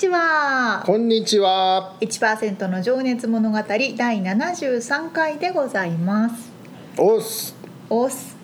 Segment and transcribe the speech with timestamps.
[0.00, 1.94] ちはこんにちは。
[2.00, 6.50] 1%の情熱物語第73回でございます
[6.96, 7.54] おっす。
[7.90, 8.34] おっす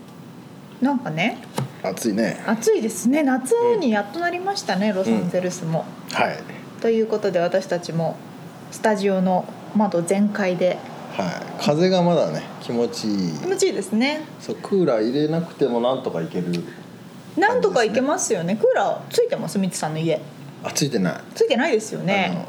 [0.82, 1.38] なんかね
[1.82, 2.44] 暑いね。
[2.46, 6.36] 暑いですね夏にやっとなりましたね、ロサンゼルスも、はい。
[6.82, 8.16] ということで私たちも
[8.70, 10.76] スタジオの窓全開で
[11.16, 11.62] はい。
[11.64, 13.32] 風がまだね、気持ちいい。
[13.32, 16.52] 気持ちいいですねそう、クーラー入れなくてもなんとかいける。
[17.38, 19.58] なんとかいけますよねクーラーついてます？
[19.58, 20.20] みつさんの家
[20.66, 21.14] あ、ついてない。
[21.34, 22.46] ついてないですよあねの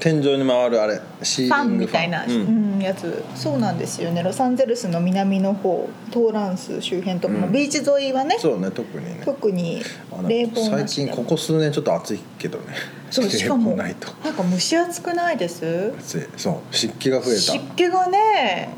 [0.00, 2.82] 天井に回るあれ、シファーリングンみたいな、ううんん。
[2.82, 9.22] やつそうなんですよねロサンゼルスの南の方トーランス周辺とかも、うんビーチ沿いはねそうね、特にね。
[9.24, 9.80] 特に
[10.28, 12.64] 冷房な最近ここ数年ちょっと暑いけどね。
[13.12, 14.12] そうしかもなんか
[14.50, 15.92] 蒸し暑くないです？
[15.98, 16.26] 暑い。
[16.36, 17.74] そう、湿気が増え湿た。
[17.76, 18.70] 気がね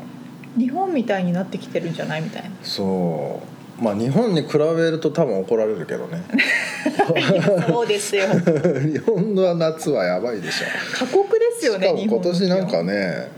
[0.57, 2.21] 日本みたいになってきてるんじゃない？
[2.21, 3.54] みたいなそう。
[3.79, 6.23] まあ日本に比べると多分怒られるけどね。
[7.67, 8.23] そうですよ。
[8.29, 10.65] 日本の夏はやばいでしょ。
[10.97, 13.29] 過酷ですよね今年なんかね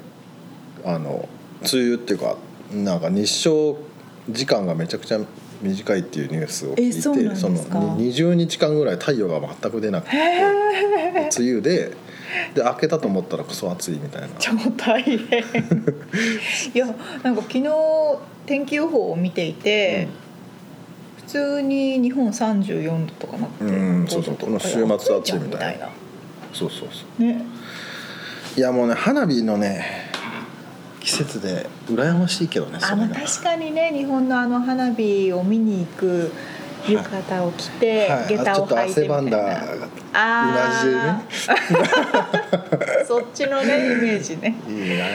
[0.86, 1.28] あの
[1.62, 2.38] 梅雨っていうか
[2.72, 3.78] なんか日照
[4.30, 5.20] 時間がめちゃくちゃ
[5.62, 7.80] 短いっていうニュースを聞いてえそうなんですか？
[7.80, 10.16] の20日間ぐらい太陽が全く出なくて。
[10.18, 10.42] へ
[11.36, 11.92] 梅雨で
[12.54, 14.28] で明けたと思ったらクソ暑いみたいな。
[14.38, 15.18] 超大変。
[16.74, 16.86] いや
[17.24, 17.64] なんか昨日
[18.46, 20.27] 天気予報を見ていて、普
[21.28, 25.86] 通に日本34度とかなって、うんそうそう5度とかこの週末暑いみたいな。
[25.86, 25.92] な。
[26.54, 27.24] そうそうそう。
[27.24, 27.46] ね
[28.56, 30.08] いやもうね花火のね
[31.00, 36.32] 季節で羨ましいけどねそあの確かにね日本のあの花火を見に行く
[36.88, 39.88] 浴衣を着て、はい、下駄を履いてみたい汗ばんだなうな
[40.82, 44.56] じでねあー そっちのねイメージね。
[44.68, 45.06] いいな。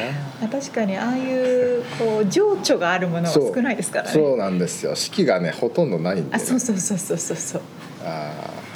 [0.45, 4.11] あ確かにああいうこう情緒があるものは少ないですからね。
[4.12, 4.95] そうなんですよ。
[4.95, 7.62] 四季がねほとんどないんで、ね、あそうそうそうそうそうそう。
[8.05, 8.33] あ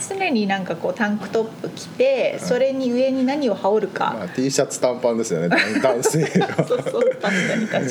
[0.09, 5.49] 常になんかこうタンクトップ着てそれに上に何を羽織るか、ーまあ T シャツ短パンですよね。
[5.49, 6.65] 男 男性は。
[6.67, 7.91] そうそう確かに確かに。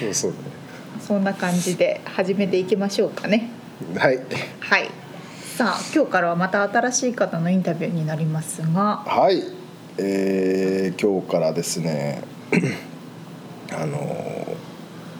[0.00, 0.32] そうそう。
[1.06, 3.50] そんな感じで始めていきましょうかねね
[3.96, 4.18] はい。
[4.60, 4.90] はい。
[5.56, 9.02] さあ今日からはまた新しい方のインタビューになりますが。
[9.06, 9.42] はい。
[9.98, 12.22] えー、今日からですね
[13.72, 14.56] あの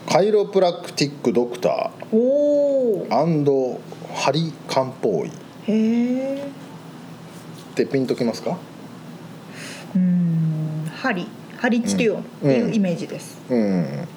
[0.09, 3.77] カイロプラクティックドクタおおー
[4.13, 5.29] ハリ漢方医
[5.67, 8.57] へえってピンときますか？
[9.95, 11.27] うん針。
[11.57, 14.07] 針治療っていうイメージです、うん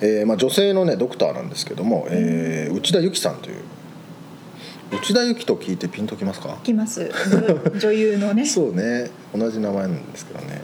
[0.00, 3.56] えーまあ、女性のねドクターなんですけども、えー内田有紀さんという。
[4.92, 6.56] 内田有紀と聞いてピンときますか？
[6.64, 7.10] きます。
[7.72, 8.44] 女 女優のね。
[8.46, 9.10] そうね。
[9.36, 10.60] 同じ名前なんですけどね。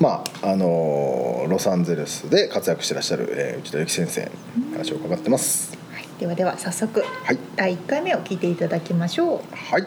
[0.00, 4.28] まああのロサンゼルスで活躍してらっしゃる、えー内田有紀先生に
[4.72, 5.76] 話を伺ってます。
[5.92, 7.38] はい、ではでは早速はい。
[7.56, 9.28] 第1回目を聞いていただきましょう。
[9.54, 9.86] はいは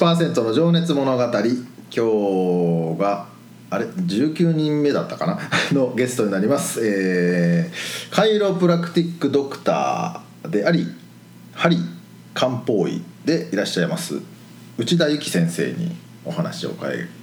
[0.00, 1.22] 1%の情熱物語。
[1.24, 3.26] 今日が
[3.68, 5.38] あれ？19人目だったかな？
[5.78, 10.86] のゲストになります、えー、カイロプラクティックドクターであり
[11.52, 11.76] 針
[12.32, 14.14] 漢方医でいらっしゃいます。
[14.78, 15.94] 内田由紀先生に
[16.24, 16.70] お話を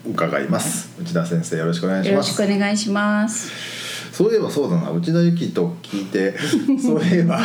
[0.05, 0.91] 伺います。
[1.01, 2.11] 内田先生よろしくお願いします。
[2.11, 3.86] よろしくお願いします。
[4.17, 6.33] そういえばそうだな内田有紀と聞いて
[6.81, 7.39] そういえば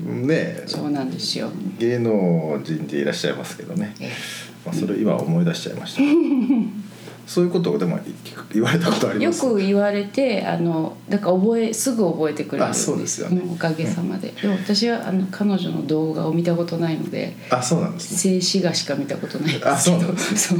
[0.00, 1.50] ねそうなんですよ。
[1.78, 4.10] 芸能人でいらっしゃいますけどね、え
[4.64, 6.00] まあ、それ今思い出しちゃいました
[7.30, 7.98] そういうことをでも
[8.54, 9.42] 言われたことありよます？
[9.42, 14.32] く言われて、あの、だから覚え、すぐ覚えてくれるんあそうですよねおかげさまで。
[14.40, 17.36] でも、私は、あの、彼女の動画を見たことないので。
[17.50, 19.72] あそうなんですね静止画しか見たことないんですけど。
[19.72, 20.58] あそうなんです そう。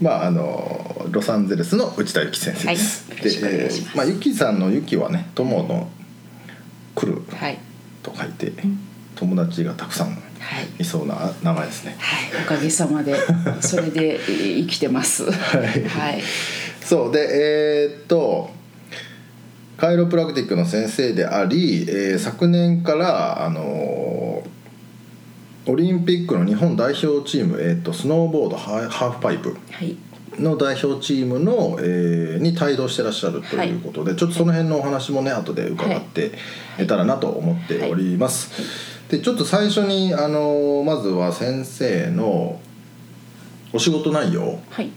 [0.00, 3.10] まああのロサンゼルスの内田由紀先生です。
[3.10, 3.22] はい。
[3.22, 3.30] で、
[3.64, 5.88] えーまあ由紀さんの由紀はね友の
[6.94, 7.58] 来るはい。
[8.02, 8.52] と書いて、
[9.14, 10.14] 友達がたくさんは
[10.78, 10.82] い。
[10.82, 11.96] いそうな名前ですね。
[11.98, 12.42] はい。
[12.42, 13.14] おかげさまで
[13.60, 15.24] それでえー生きてます。
[15.24, 15.26] い。
[15.26, 16.22] はい。
[16.82, 17.12] そう。
[17.12, 18.50] でえーっと
[19.76, 24.59] カイロプラクティックの先生であり、えー昨年からあのー
[25.66, 29.96] オリンピックの日本代表チーム、えーっとスノーボードハーフパイプはい。
[30.38, 36.32] の代表チームの、えーに帯同してらっしゃるということで、ちょっとその辺のお話もね後で伺って
[36.80, 36.86] い。
[36.86, 38.50] たらなと思っております。
[39.10, 42.58] でちょっと最初にあのまずは先生の
[43.72, 44.90] お仕事内容、はい。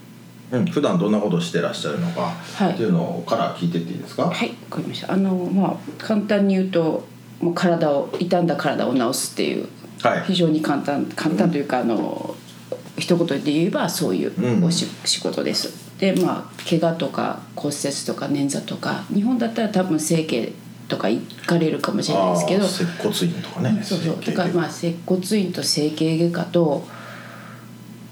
[0.51, 2.73] うん、普段どんなことしてらっしゃるのかはい。
[2.73, 4.29] っていうのから聞いてっていいですか？
[4.29, 5.11] はいわかりました。
[5.11, 7.05] あのまあ簡単に言うと
[7.41, 9.69] もう体を傷んだ体を治すっていうはい
[10.25, 12.35] 非常に簡単簡単というかあの
[12.97, 14.63] 一言で言えばそういううん。
[14.63, 15.97] おし、仕事です。
[15.99, 20.51] でまあ怪我とか骨折とか捻挫とか日本だったら多分整形
[20.87, 23.81] とか行かれるかもしれないですけど接骨院とかね。
[23.83, 24.15] そうそう。
[24.15, 26.85] 整形だからまあ接骨院と整形外科と、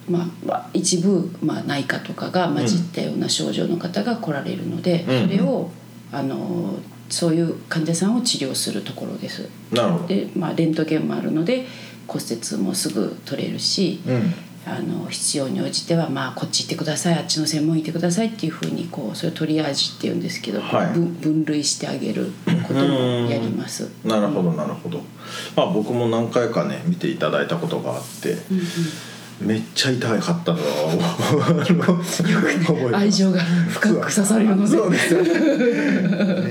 [0.10, 5.30] まあまあ、一部、まあ、内科とかが混じったような症状の方が来られるので、うん。
[5.30, 5.70] それを
[6.12, 6.76] あの
[7.12, 9.50] そういう患者さんを治療するところです。
[9.72, 10.08] なるほど。
[10.08, 11.66] で、まあ、レントゲンもあるので
[12.08, 14.34] 骨折もすぐ取れるし、うん。
[14.64, 22.32] あの必要に応じては、まあ、こっち行ってくださいあっちの専門医行ってくださいっていうふうにこうそれをトリアージっていうんですけど、はい分分類してあげる
[22.68, 23.90] こともやります。
[24.06, 25.02] なるほどなるほど。
[25.56, 28.38] まあ僕も何回かね見ていただいたことがあって、
[29.42, 35.30] めっちゃ痛かったのは愛情が深く刺さるのでそうですよね。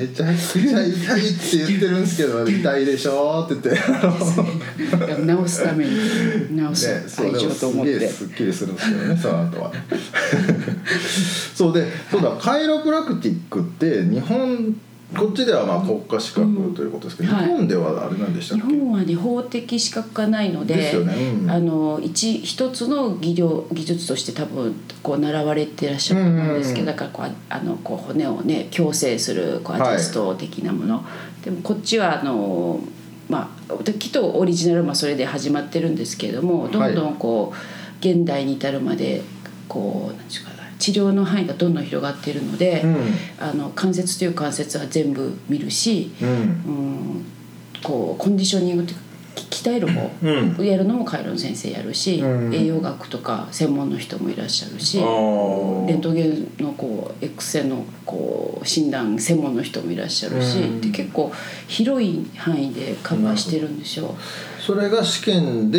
[0.00, 0.98] めちゃくちゃ痛いって
[1.56, 3.82] 言ってるんですけど 痛いでしょって言って。
[4.92, 9.72] あの直すために直すね、愛情と思って、すっきりするんですけどねその後は。
[11.54, 14.74] そうでそうだカイロプラクティックって日本
[15.16, 17.36] こっちではまあ国家資格ということですけど、うん。
[17.36, 20.90] はい日本ではあれなんでしたっ日け、本はね法的資格がないのでね。
[20.92, 21.50] うん。
[21.50, 29.94] あの一一つの技量技術として多分こう習われてらっしゃると思うんですけど、うんだからこうああのこう骨をね矯正するこうはい。
[29.94, 31.04] アジャスト的なもの、
[31.44, 32.80] でもこっちはあの
[33.28, 39.22] まあきっとオリジナルもそれで始まってるんですけれどもどんどんこう現代に至るまで
[39.68, 40.49] こうなんていうかな
[40.80, 42.96] 治療の範囲がどんどん広がっているので、うん。
[43.38, 46.28] あの関節という関節は全部見るし、うん。
[46.28, 47.26] うん、
[47.84, 48.94] こうコンディショニングって
[49.34, 50.66] き鍛える方、うん。
[50.66, 52.54] やるのもカイロの先生やるし、うん。
[52.54, 60.80] 栄養学とか専門の人もいらっしゃるしレントゲンのこう X 線のこう診断専門の人もいらっしゃるし、うん。
[60.80, 61.30] で結構
[61.68, 64.16] 広い範囲でカバーしてるんですよ。
[64.58, 65.78] それが試験で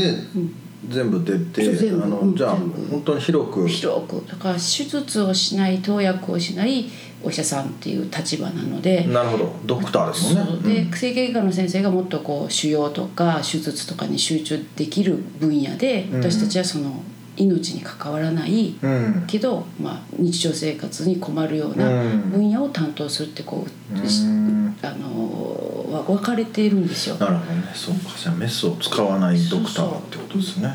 [0.89, 2.35] 全部出て、あのうん。
[2.35, 3.67] じゃあ本当に広く。
[3.67, 4.25] 広く。
[4.27, 6.85] だから手術をしない投薬をしない
[7.23, 9.05] お医者さんっていう立場なので。
[9.05, 9.55] なるほど。
[9.65, 10.61] ドクターですもんね。
[10.63, 10.91] そう。
[10.91, 16.19] で整形外科の先生がもっとこう腫瘍とか手術とかに集中できる分野で、うん。
[16.19, 17.03] 私たちはその
[17.37, 18.75] 命に関わらない
[19.27, 22.31] けど、まあ、日常生活に困るようなうん。
[22.31, 24.75] 分野を担当するってこう、うん。
[24.81, 27.15] あのわ分かれているんですよ。
[27.15, 27.63] なるほどね。
[27.73, 28.17] そうか。
[28.17, 30.73] じゃあメスを使わないドクターってことですね。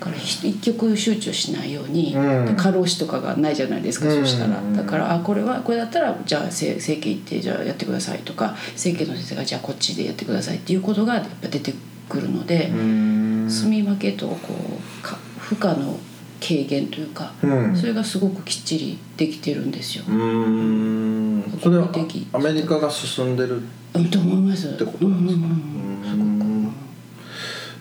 [0.00, 2.14] だからひ一極集中しないように、
[2.56, 4.20] 過労死とかがないじゃないですか、うん。
[4.20, 4.60] そしたら。
[4.76, 11.72] だからあこれはこれだったらじゃあ整整形行ってじゃあやってくださいとか整形の先生がじゃあこっちでやってくださいっていうことがやっぱ出て
[12.08, 13.50] くるので、うん。
[13.50, 15.18] 住み分けとこうか
[15.54, 15.98] 負荷の
[16.46, 17.76] 軽減というか、うん。
[17.76, 20.04] それがすごくきっちりできてるんですよ。
[20.06, 21.58] うん。
[21.62, 21.88] それは
[22.32, 23.62] アメリカが進んでる
[23.94, 24.70] うんと思います。
[24.70, 25.38] ってことなんです。
[25.40, 26.74] かうんうん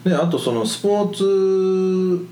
[0.06, 0.12] うん。
[0.12, 2.27] であとそのスポーツ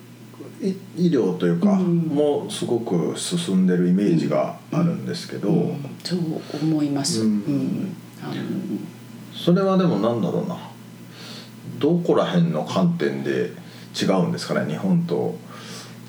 [0.61, 1.97] 医医療というか、うん。
[2.07, 5.95] もすごく進んでるイメージがあるんですけど、うん。
[6.03, 6.19] そう
[6.61, 7.21] 思います。
[7.21, 7.95] ううん。
[9.33, 10.57] それはでもなんだろうな。
[11.79, 13.51] どこら辺の観点で
[13.99, 15.37] 違うんですかね日本と。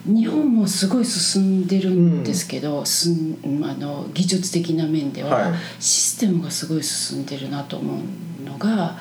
[0.05, 5.53] 日本もすごい進んでるんですけど、すんあの技術的な面では、はい。
[5.79, 8.01] システムがすごい進んでるなと思
[8.41, 8.97] うのが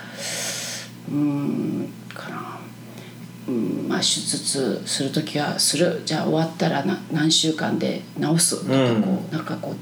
[1.12, 2.60] うんかな、
[3.48, 6.04] うんまあ、手術する時はする。
[6.06, 9.02] じゃあ終わったらな何週間で治すとかうん。
[9.02, 9.76] こう、なんかこう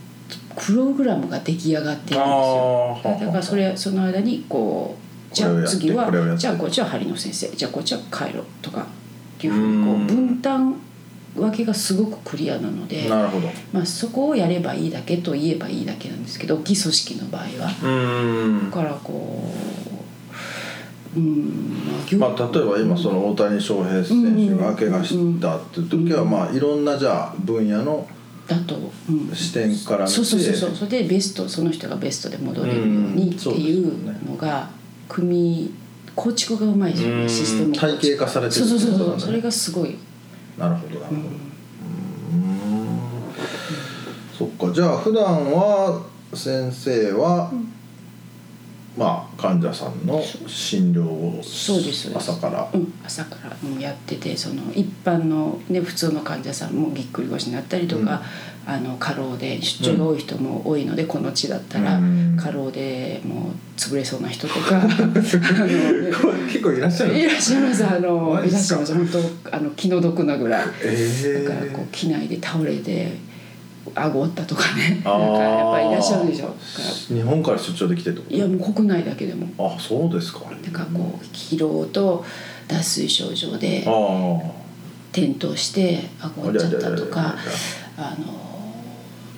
[0.56, 2.98] プログラムが出来上がってるんですよ。
[3.04, 8.86] だからそれその間にこうじゃあ次はじゃあこっちは針の先生じゃあこっちは回路とかっ
[9.40, 10.76] ていうふうにこう分担
[11.36, 13.08] 分けがすごくクリアなので、
[13.72, 17.48] まあ、そこをやればいいだけと言えばいいだけなんですけど大きい組織の場合は。
[17.84, 18.72] うん。
[18.72, 20.00] だからこう
[21.16, 28.08] うんまあまあ、例えば今その大谷翔平選手が怪我したっていう時は、まあ、いろんなじゃあ分野の
[28.48, 28.76] だと、
[29.10, 30.16] うん、視点から見て。
[30.16, 30.76] そうそうそうそう。
[30.76, 34.70] それでベストその人がベストで戻れるようにっていうのが
[35.10, 35.74] 組み
[36.16, 38.66] 構築がうまいですようんねシステム体系化されてる。
[38.66, 39.98] そうそうそうそうそれがすごい。
[40.58, 41.20] なるほどなるほど。
[41.20, 41.40] うん。
[44.38, 46.02] そっかじゃあ普段は
[46.34, 47.52] 先生は、
[48.98, 52.70] まあ患者さんの診療をそうです朝から。
[52.74, 58.22] うん、朝からうんやっててその一般の、ね、普通の患者さんもぎっくり腰になったりとか、
[58.66, 62.38] あの過労で出張が多い人も多いので、この地だったらうん。
[62.38, 67.18] 過労でもう潰れそうな人とか あの結構いらっしゃる。
[67.18, 67.86] いらっしゃいます。
[67.86, 68.94] あのいらっしゃいます。
[68.94, 70.66] 本当あの気の毒なぐらい。
[70.84, 73.18] えだからこうえ機内で倒れて
[73.96, 75.02] 顎折ったとかね。
[75.04, 76.56] なんかやっぱりいらっしゃるでしょ
[77.08, 78.22] 日本から出張できてと？
[78.30, 79.48] いやもう国内だけでも。
[79.58, 80.42] あそうですか。
[80.52, 82.24] なんかこう疲労と
[82.68, 83.80] 脱水症状で
[85.12, 87.36] 転倒して顎折っちゃったとか
[87.98, 88.28] ああの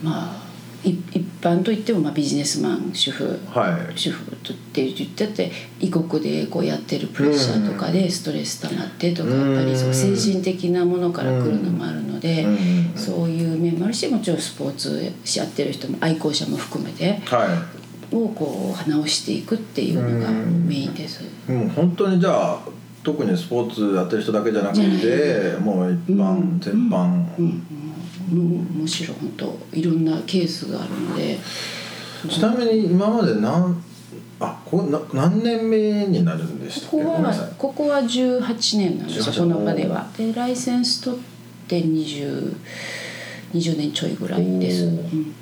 [0.04, 0.41] まあい
[0.84, 0.98] 一
[1.42, 4.00] 般といってもまあビジネスマン主婦はい。
[4.00, 17.66] 主婦とって言ってて異国でこうやってるプレッシャーとかでストレス溜まってとかうんやっぱりそう精神的なものから来るのもあるのでうんうんそういう面もあるしもちろんスポーツしやってる人も愛好者も含めては
[18.12, 21.24] をこう直していくっていうのがうんメインです。
[21.24, 22.60] いもう本当にじゃあ
[23.04, 27.81] 特にスポーツやってる人だけじゃなくてもう一般、うん全般、うん、もう
[28.36, 31.38] むしろ本当いろんなケースがあるので。
[32.30, 33.84] ちなみに今まで何
[34.40, 37.38] あこれな何年目になるんでしたっここはい。
[37.58, 40.08] ここは18年なんですよ18この場では。
[40.18, 41.20] でライセンス取っ
[41.68, 42.56] て20
[43.54, 44.86] 20年ちょいぐらいです。
[44.86, 45.34] うん。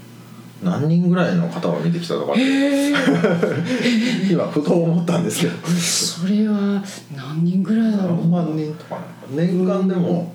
[0.64, 2.42] 何人ぐらいの方を見てきたとかって。
[4.30, 5.68] 今ふと思ったんですけど。
[5.68, 6.84] それは
[7.16, 8.18] 何人ぐらいだろう。
[8.18, 10.34] 何万人とかな年間でも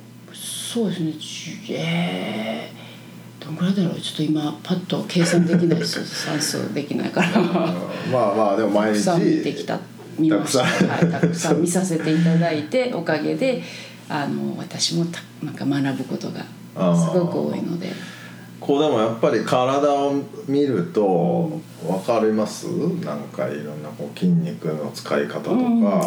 [0.74, 1.12] そうですね。
[1.70, 2.74] えー
[3.44, 4.00] どんぐらいだろう。
[4.00, 5.78] ちょっと今パッと計算できない。
[5.78, 7.28] です算数できないから。
[7.30, 7.38] た
[8.10, 8.98] まあまあでも毎日。
[8.98, 9.78] くさん見てきた
[10.18, 10.88] 見ましたたくさん。
[10.88, 13.62] はい、たくさん見させていただいておかげで
[14.08, 16.40] あの私もたなんか学ぶことが
[16.96, 17.92] すごく多いので。
[18.60, 20.14] こうでもやっぱり体を
[20.48, 22.66] 見ると分かります？
[23.04, 25.58] なんかいろんなこう筋肉の使い方とか、う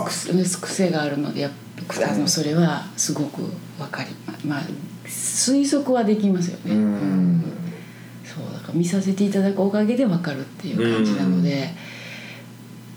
[0.02, 0.06] ん。
[0.06, 1.52] 癖癖があるのでやっ
[1.88, 3.44] ぱあのそれはすごく
[3.78, 4.64] 分かりままあ
[5.06, 6.76] 推測はできますよね。
[6.76, 7.44] うん。
[8.26, 11.70] そうだから見させていただくおかげで分かるっていう感じなので、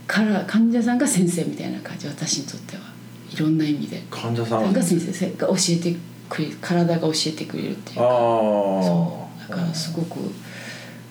[0.07, 2.83] から患者さんが先生みたいな感じ私にとっては。
[3.33, 4.03] いろんな意味で。
[4.11, 5.97] 患者さんが先生が教えて
[6.29, 8.07] くれ体が教えてくれるっていうあか。
[8.07, 8.09] あ
[8.83, 9.51] そう。
[9.51, 10.19] だからすごく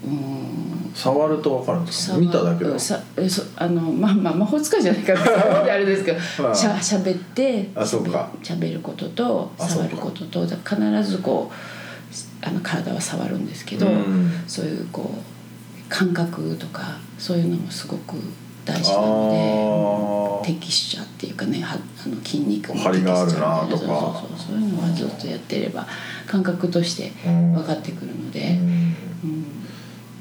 [0.06, 0.92] うん。
[0.94, 2.72] 触ると分かるんですか見ただけで
[3.18, 6.56] えそあのまあまあ魔法使いじゃないからあれですけど まあ。
[6.56, 8.30] しゃしゃべってあそうか。
[8.42, 14.32] しゃべることと触ることと必ずこうあの体は触るんですけど、うん。
[14.48, 18.16] そういうこう感覚とかそういうのもすごく
[18.66, 23.78] 大事なのあで適者っていうかねはあの筋肉張りがあるなとか。
[23.78, 24.62] そうそうそうそう。
[24.62, 25.86] いうのはずっとやってれば
[26.28, 27.54] 感覚としてうん。
[27.54, 28.58] 分かってくるので、
[29.24, 29.59] うん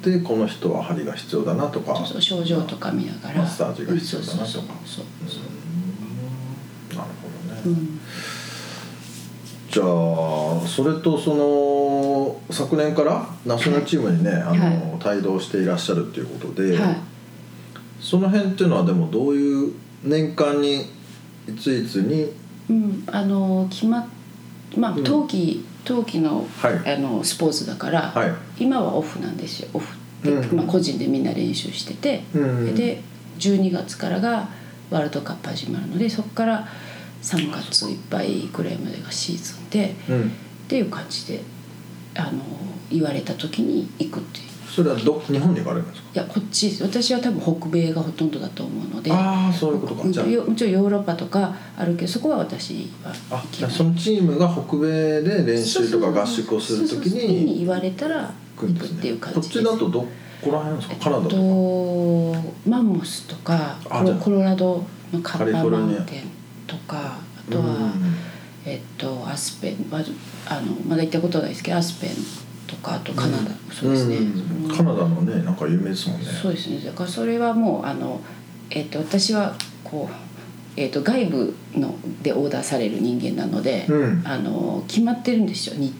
[0.09, 3.38] うんでこの人は針が必要だなとかそうそう症状とか見ながら。
[3.38, 4.69] マッサージが必要だなとか。
[4.69, 4.75] な
[7.05, 8.00] るほどね、そううん。
[9.71, 9.87] じゃあ
[10.67, 16.97] それとその昨年からナショナルチームにね、あの帯同していらっしゃるっていうことで、はい。
[18.00, 20.83] その辺っていうのはでもどういう年間に
[21.47, 22.33] いついつに
[22.71, 24.07] うん、あの決まっ
[24.77, 25.05] まあうん。
[25.05, 26.95] 冬季、冬季の,、はい。
[26.95, 28.33] あのスポーツだから、はい。
[28.59, 29.69] 今はオフなんですよ。
[29.75, 30.57] オフで、うん。
[30.57, 32.75] まあ、個人でみんな練習してて、うん。
[32.75, 33.03] で
[33.39, 34.49] 12月からが
[34.91, 36.67] ワールドカップ始まるのでそこから
[37.23, 40.23] 3月いっぱいぐらいまでがシーズンでうん。
[40.23, 40.25] っ
[40.69, 41.41] ていう感じで
[42.17, 42.43] あの
[42.91, 44.49] 言われた時に行くっていう。
[44.69, 46.09] それはど日本に行かれるんですか？
[46.15, 49.11] いやこっち私は多分北米がほとんどだと思うので。
[49.11, 50.03] ああそういうことか。
[50.03, 59.03] うんじゃよもちろんヨーロッパとかあるけどそこは私はあそのチームが北米で練習とか合宿をするときに言われたら行くっ行くんですね。
[59.03, 60.07] ていう感じこっちだとど
[60.43, 60.97] こら辺ですか？
[60.97, 66.25] カナダとか、えっとマンモスとかコロコロラドのカッパマウンテン
[66.67, 67.93] とかあとは、
[68.65, 70.05] えっとアスペンは
[70.47, 72.11] あのまだ行ったことないですけどアスペン
[72.67, 74.65] とかあとカナダ、そうですね、うん。
[74.65, 76.27] うんカナダのねなんか有名ですもんね。
[76.27, 76.81] そうですね。
[76.81, 78.21] だからそれはもうあの、
[78.71, 80.15] えっと私はこう、
[80.77, 84.23] えっと外部のでオーダーされる人間なので、うん。
[84.27, 85.77] あの決まってるんですよ。
[85.77, 85.95] に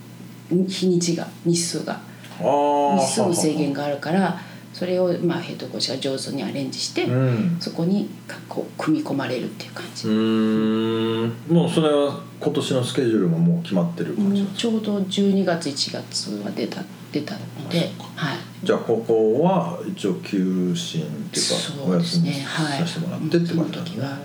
[0.50, 2.00] 日にちが日数が
[2.38, 4.40] 日数の制限があるから
[4.73, 7.57] それを、まあ、ヘッドコーチが上手にアレンジして、うん。
[7.59, 8.09] そこに
[8.49, 11.28] こう組み込まれるっていう感じ、うーん。
[11.49, 23.90] もうそれは今年のスケジュールももう決まってる感じちょうど12月1月は出た出たので、はい、じゃあここは一応休診っていうかそうですねはいさせてもらってって感じなんですね。
[23.90, 24.18] 時は、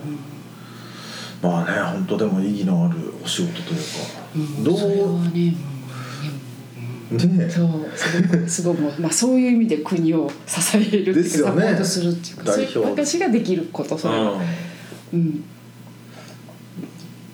[1.42, 3.84] まあね本当でも意義のあるお仕事というか、
[4.36, 5.73] うんうん、どうね
[7.18, 7.50] ね。
[7.50, 11.62] そうすごくすごくまあ、そういう意味で国を支えるっていうかね。
[11.62, 14.42] サポートするっていうかそれ代表私ができることそれは、
[15.14, 15.44] うん、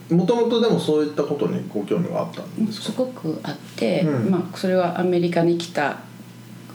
[0.09, 4.31] もともとでもそういったことにご興味があったんですすかごくあって、うん。
[4.31, 5.99] まあ、それはアメリカに来た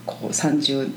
[0.07, 0.91] こう31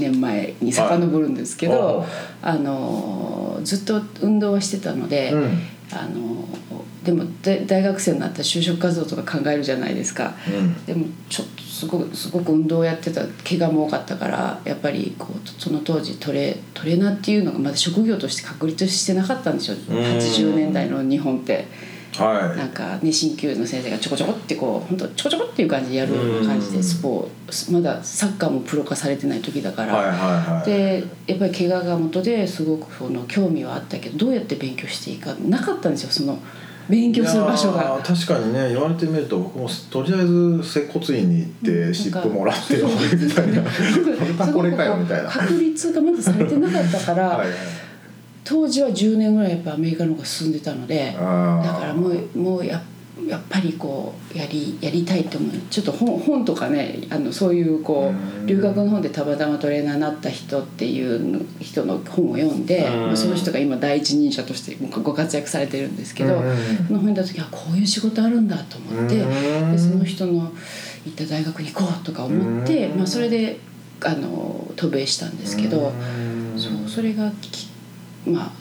[0.00, 2.08] 年前に遡るんですけど、はい。
[2.42, 5.58] あのずっと運動はしてたので、うん
[5.92, 6.44] あの
[7.04, 10.34] でもで大学生になったら就職活動とか考えるじゃないですか。
[10.48, 21.66] うんでもちょっとすごくすごく運動をやってた怪我も多かったからやっぱりこうその当時トレトレーナーっていうのがまだ職業として確立してなかったんですようん80年代の日本って。
[22.18, 30.66] はなんかね鍼灸の先生がちょこちょこってこう本当ちょこちょこっていう感じでやるような感じうんでスポーツまだサッカーもプロ化されてない時だから、いはいはいはい。
[30.66, 36.38] でやっぱり怪我が元ですごくその興味はあったけどどうやって勉強していいかなかったんですよその
[36.88, 38.00] 勉強する場所が。
[38.00, 43.62] ー確かにね言われてみると僕もとりあえず接骨院に行って湿布もらってみたいな。
[43.62, 45.30] これかこれかよみたいな。
[45.30, 47.56] 確立がまだされてなかったから、 はいはい
[48.44, 52.82] 当時は10年ぐらいやっぱアメリカの方が進んでたのでだからもうもうや
[53.26, 55.50] やっぱりこうやりやりたいと思う。
[55.70, 58.12] ちょっと本本とかねあのそういうこ
[58.44, 63.06] う留学の本でたまたまトレーナーになった人っていうの人の本を読んで、うん。
[63.06, 66.40] まあ、その人が今第一人者としてご活躍されてるんですけど、うん。
[66.40, 69.72] その本読んだ時はこういう仕事あるんだと思って、うん。
[69.72, 70.52] でその人の
[71.04, 72.98] 行った大学に行こうとか思って、うん。
[72.98, 73.60] まあ、それで
[74.02, 75.90] あの渡米したんですけど。
[75.90, 76.40] うん。
[76.56, 77.69] そうそれがき
[78.26, 78.52] まあ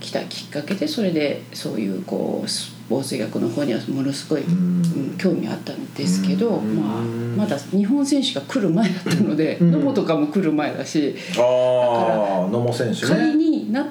[0.00, 4.44] 来たきっかけでそれでそういうこうスポーツ医学の方にはものすごい、ん。
[4.44, 4.84] うん
[5.16, 6.76] 興味あったんですけど、うん。
[6.76, 9.72] まあ、まだ日本選手が来る前だったので、うん。
[9.72, 13.86] 野茂とかも来る前だしああ野茂選手仮ねにな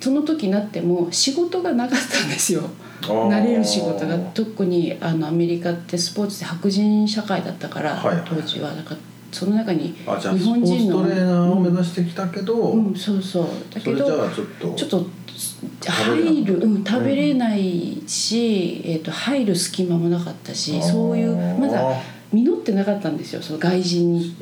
[0.00, 2.62] その時なっても仕事がなかったんですよ。
[3.02, 3.28] あー。
[3.28, 4.16] なれる仕事が。
[4.34, 8.24] 特にあのアメリカってスポーツで白人社会だったから、はいはい。
[8.26, 8.74] 当時は。
[8.74, 8.96] だから
[9.34, 10.04] その中に日
[10.44, 13.46] 本人のトレーナーを目指してきたけど、うん、そうそう。
[13.74, 22.00] だけどそれじゃあちょっとちょっと入る、うん、食べれないし、えー、と入る隙間もなかったしそういうまだ
[22.32, 24.36] 実ってなかったんですよその外人に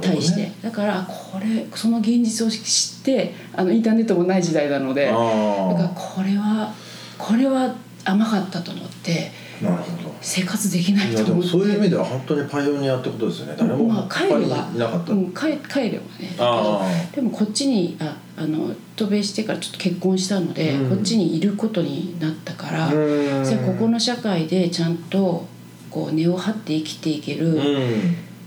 [0.00, 6.74] 対して、だからこれその現実を知ってあのインターネットもない時代なのでだからあこれは
[7.18, 10.14] これは甘かったと思ってあなるほど。
[10.20, 11.48] 生活できないと思って。
[11.48, 13.54] そういう意味では本当にパイオニアってことですよね。
[13.58, 20.96] 誰もまあ帰ればなかった、うん、帰帰ればねでもこっちにああの渡米してからちょっと結婚したので、うん。
[20.96, 22.88] こっちにいることになったから、
[23.44, 25.46] じゃあここの社会でちゃんと
[25.90, 27.58] こう根を張って生きていける、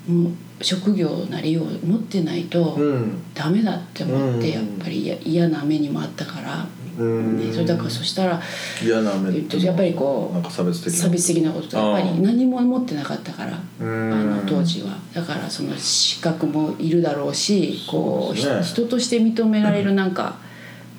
[0.08, 2.84] もう職業なりを持ってないとうん。
[2.84, 4.54] うんダメだって思って、うん。
[4.54, 8.42] やっぱりや嫌な目にもあったから、それだからそしたら
[8.84, 11.00] 嫌な目ってやっぱりこうなんか差別的な。
[11.00, 13.52] 差別的なことやっぱり何も持ってなかったから。
[13.52, 14.98] うあんの当時は。
[15.14, 20.38] だからその資格もいるだろうしこう人として認められるなんか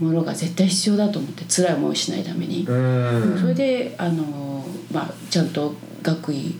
[0.00, 3.38] ものが絶対必要だと思って辛い思いをしないために、うん。
[3.40, 6.54] それであの、まあ、ちゃんと学位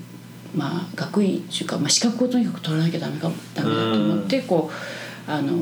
[0.55, 5.59] まあ学位っていうか、まあ、資格をとにかく取らなきゃダメかもダメだと思ってこうあの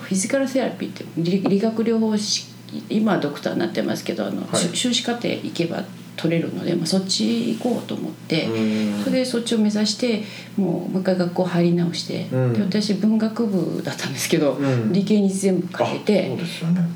[0.00, 2.49] フィジカルセラピーって理理学療法士
[2.88, 4.56] 今はドクターになってますけどあの、はい。
[4.56, 5.84] 修修士課程行けば
[6.16, 8.46] 取れるので、まあ、そっち行こうと思って。
[8.46, 9.04] うん。
[9.04, 10.22] それでそっちを目指して
[10.56, 12.52] もうもう一回学校入り直して、うん。
[12.52, 14.92] で私文学部だったんですけど、うん。
[14.92, 16.38] 理系に全部変えあそうてね。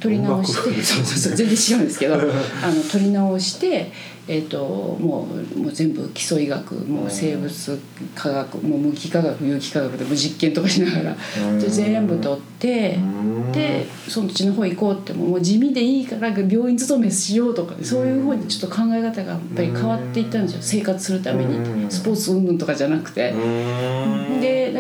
[0.01, 3.91] 取り直してそうそうそう全然違うんですけど あの取り直して、
[4.27, 7.81] えー、ともうもう全部基礎医学もう生物
[8.15, 11.17] 科学もう無機化学有機化学でもう実験とかしながら
[11.59, 13.53] 全部取ってうん。
[13.53, 20.59] でそっちの方行こうってもう地味でいいから病院勤めしようとかそういうふうにちょっと考え方がやっぱり変わっていったんですよ。
[20.63, 21.91] 生活するためにうん。
[21.91, 23.31] スポーツ云々とかじゃなくて。
[23.31, 24.41] うん。
[24.41, 24.73] で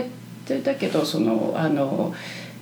[0.62, 2.14] だけどそのあの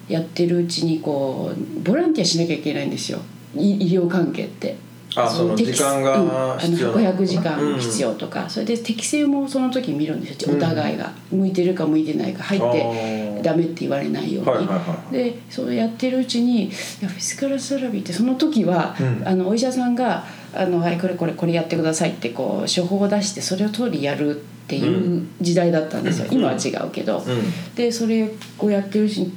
[0.08, 3.20] やってるうちにこうボランティアしなきゃいけないんですよ。
[3.56, 4.76] い医療関係って。
[5.16, 10.56] あその時間が必要なの500時間必要とか、それで適性もその時見るんですよ。
[10.56, 14.50] お互いが、向いてるか向いてないか入ってダメって言われないように。
[14.50, 16.70] はいはいはいでそれやってるうちにい
[17.02, 19.22] やフィジカルセラピーってその時は、うん。
[19.26, 27.74] あのお医者さんがあの「はいこれこれこれやってください」ってこう処方を出してそれを通りやるっていう時代だったんですよ、今は違うけど、うん。
[27.74, 29.30] でそれをやってるしち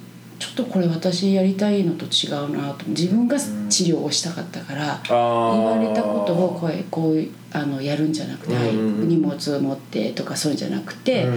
[0.45, 2.85] ょっとこれ私やりたいのと違うなと。
[2.87, 11.33] 自分が治療をしたかったから、言われたことをこうこうあのやるんじゃなくて、荷物を持ってとかそういうんじゃなくて、うん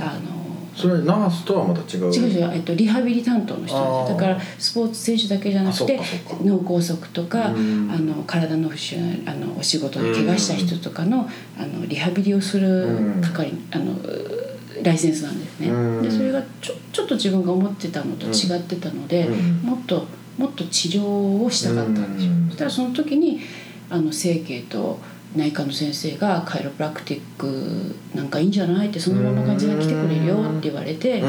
[0.00, 2.12] あのそれナースとはまた違う？
[2.12, 3.76] 違う違う、えっと、リハビリ担当の人。
[4.08, 6.00] だからスポーツ選手だけじゃなくて
[6.42, 7.90] 脳梗塞とか、うん。
[7.92, 13.94] あの体の不自由なあのお仕事で怪我した人とかの,、あのリハビリをする係、あの
[14.84, 15.68] ライセンスなんですね。
[15.68, 16.02] うん。
[16.02, 19.52] でそれがちょちょっと自分が思ってたのと違ってたので、うん。
[19.62, 20.06] もっと
[20.38, 22.32] もっと治療をしたかったんですよ。
[22.32, 22.34] う。
[22.34, 22.46] ん。
[22.48, 23.40] そしたらその時に
[23.90, 24.98] あの整形と
[25.34, 31.22] 内科の先生がカイロプラクティックなんかいいんじゃないってそのまま感じで来てくれるよって言われて。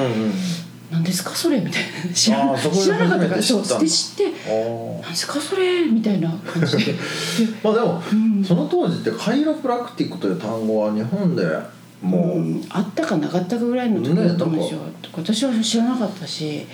[0.91, 2.13] 何ですかそれみたいな。
[2.13, 2.59] 知らなか
[3.17, 4.23] ったからそう初めて知って
[5.01, 6.99] 何ですかそれみたいな感じでで。
[7.63, 8.43] まあでも、うん。
[8.43, 11.43] その当時ってカイロプラクティックという単語は日本で
[12.05, 14.81] もう、うんあったかなかったかぐらいの時だと思うんですよ、
[15.13, 16.65] 私は知らなかったし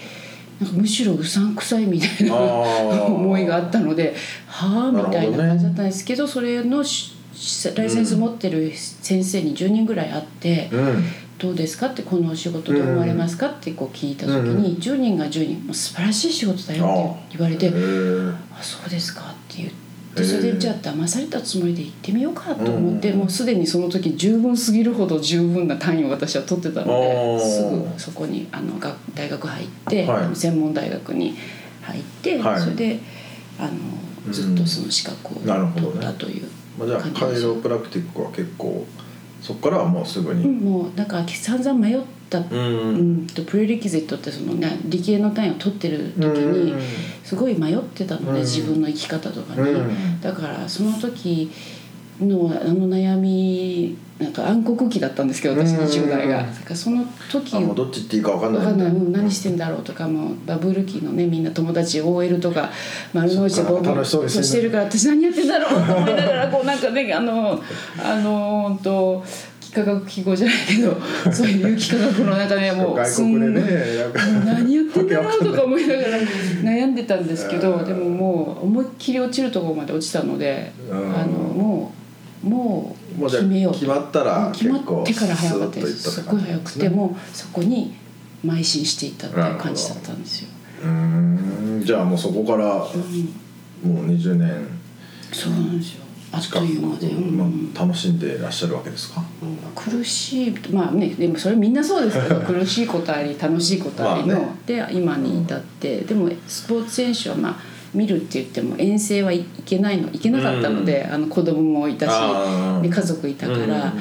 [0.59, 4.15] なんかむしろうさんくさいみたいな思いがあったので
[4.47, 7.15] はあみたいな感じだったんですけどそれのし
[7.75, 11.03] ライセンス持ってる先生に10人ぐらい会って、うん。
[11.39, 17.69] どうですかってこのお仕事どう思われますかってこう聞いた時に、10人が10人もう素晴らしい仕事だよって言われて
[18.55, 19.73] あそうですかって言っへ
[20.13, 27.39] えてそれでじゃあ騙されたつもりで行ってみようかと思って、うんもうすでにその時十分すぎるほど十分な単位を私は取ってたのあでー。
[27.39, 30.35] すぐそこにあの学大学入って、はい。
[30.35, 31.35] 専門大学に
[31.81, 32.61] 入って、はい。
[32.61, 32.99] それで
[33.59, 36.47] あのずっとその資格を取ったという
[36.77, 38.85] まあ、じゃあカイロプラクティックは結構
[39.41, 41.99] そこからはもうすぐに、うん、もうだから散々迷っ
[42.29, 46.75] た、ううんん、とプレレキゼットってそのね理系の単位を取ってる時に
[47.23, 48.35] すごい迷ってたのうん。
[48.35, 50.21] ね自分の生き方とかに、うん。
[50.21, 51.51] だからその時
[52.19, 56.37] のあの悩みなんか暗黒期だったんですけど私うん20代が。
[56.37, 58.65] だからその時あもうどっちっていいか分かんない。
[58.65, 58.91] わかんない。
[58.91, 62.69] もう何ししてんだろうとかもうバブル期のねみんな友達 OL とか
[63.13, 67.61] 丸の内でボーボ楽しそうにしてるから私何やってんだろうと思いながら こうなんかねあの
[67.97, 69.23] あのほんと
[69.71, 70.97] 幾何学記号じゃないけど
[71.31, 73.63] そういう幾何学の中でもうすんなん
[74.13, 76.07] か何言ってんだろうとか思いながら
[76.61, 80.97] 悩んでたんですけどうんでももう思いっきり落ちるところまで落ちたのでうん。
[81.15, 82.00] あのもう
[82.43, 86.11] もう決めよう決まったら決まってから早かったです。
[86.11, 87.93] すごい早くてもうそこに
[88.45, 90.49] 邁進していったっていう感じだったんですよ。
[90.83, 90.89] うー
[91.81, 91.83] ん。
[91.85, 92.65] じゃあもうそこから
[93.83, 94.67] うん、もう20年
[95.31, 96.01] そうなんですよ。
[96.33, 97.37] あっという間で、うん。
[97.37, 97.45] ま
[97.81, 99.21] あ、楽しんでいらっしゃるわけですか？
[99.75, 100.53] 苦しい。
[100.71, 104.55] まあねでもそれみんなそうですけど 苦しいことあり楽しいことありの、まあね。
[104.65, 113.91] で今に至って、でもスポーツ選手はまあ見るって言っても遠征はいけないのいけなかったので、あの子供もいたしで家族いたから、うん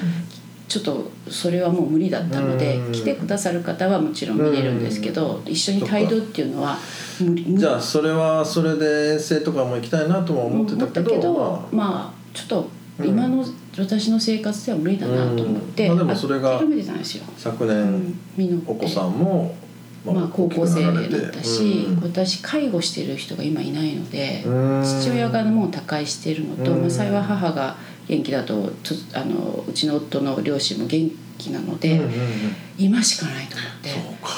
[0.71, 6.79] ちょっとそれはもう無理だったので、うん来てくださる方はもちろん見れるんですけど、一緒に帯同っていうのは
[7.19, 11.91] 無理じゃあそれはそれで遠征とかも行きたいなとも思ってたけどけどまあ。
[11.91, 12.71] まあちょっと
[13.05, 13.45] 今の
[13.77, 15.97] 私の生活では無理だなと思って、うん。
[15.97, 16.61] まあでもそれが。
[17.37, 18.19] 昨年
[18.67, 19.55] お子さんも、
[20.05, 20.93] まあ、高校生だ
[21.29, 22.03] ったし、うん。
[22.03, 24.83] 私介護してる人が今いないので、うん。
[24.83, 26.81] 父親がもう他界しているのと、うん。
[26.81, 27.77] まあ、幸い母が
[28.09, 32.01] 元気だとつあのうちの夫の両親も元気なので、
[32.79, 34.31] 今しかないと思って。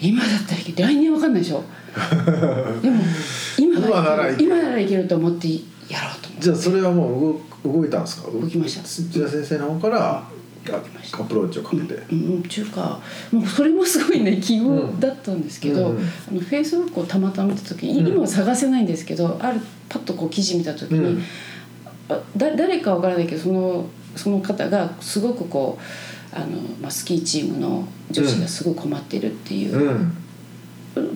[0.00, 1.64] 今だったらいける来年わかんないでしょ。
[2.82, 3.02] でも
[3.58, 4.48] 今今ならいける。
[4.48, 6.42] 今ならいけると思ってやろうと思って。
[6.42, 8.30] じゃあそれはもう動動いたんですか？
[8.30, 8.84] 動きました。
[8.84, 10.28] 土屋先生の方からあ
[10.72, 10.80] ア
[11.24, 13.00] プローチをかけて、うんうん、ちゅうか
[13.32, 15.98] もうそれもすごいね奇遇だったんですけど、うん。
[15.98, 16.00] あ
[16.32, 18.08] のフェイスブックをたまたま見た時に、うん。
[18.08, 21.22] 今は探せないんですけどあるパッとこう記事見た時に、うん。
[22.36, 25.78] 誰かわからないけどそのその方がすごくこ
[26.32, 26.46] うあの、
[26.80, 30.16] まあ、スキーチームの女子がすごい困ってるっていううん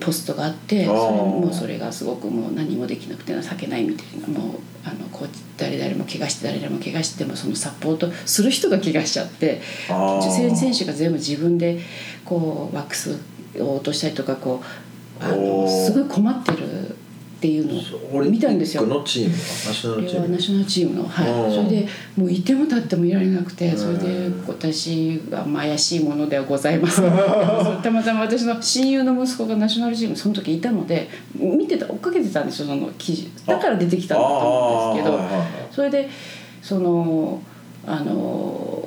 [0.00, 11.80] ポストがあって、それもうそれがすごくもう何もできなくて情けないみたいなもうあのこう誰々も怪我して誰々も怪我してもそのサポートする人が怪我しちゃって女性選手が全部自分で
[12.24, 13.18] こうワックス
[13.58, 14.62] を落としたりとかこ
[15.20, 16.96] うあのすごい困ってる
[17.42, 18.86] っていうのを見たんですよ。
[18.86, 20.26] のチームナショナこルチーム。
[20.26, 21.66] れはナショナルチームの、はい、うん。
[21.66, 27.02] それでもういても立ってもいられなくてそれでうん私はまあ怪しいものではございます。
[27.82, 33.28] たまたま私の親友の息子がナショナルチームその時いたので見てた追っかけてたんですよその記事。
[33.44, 35.20] だから出てきたんだと思うんですけど
[35.72, 36.08] それで
[36.62, 37.42] その
[37.84, 38.81] あの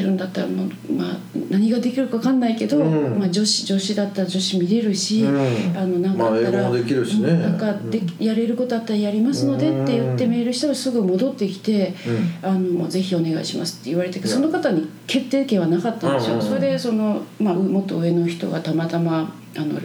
[0.00, 1.16] てるんだったらもう、まあ、
[1.50, 3.18] 何ができるか分かんないけど、うん。
[3.18, 5.76] まあ、女子女子だったら女子見れるし、うん。
[5.76, 7.28] あのなんかあったら、まあできるしね。
[7.28, 11.94] うんなんかでやれることあったらやりますのでって言ってうんメールしたらすぐ戻ってきて。
[12.42, 12.48] うん。
[12.48, 19.80] あのもうぜひお願いしますって言われてその方に決定権はなかったんですよ、それでその、まあ、もっと上の人がたまたまあの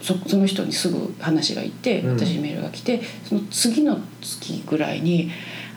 [0.00, 2.18] そその人にすぐ話がいってうん。
[2.18, 5.30] 私にメールが来てその次の月ぐらいに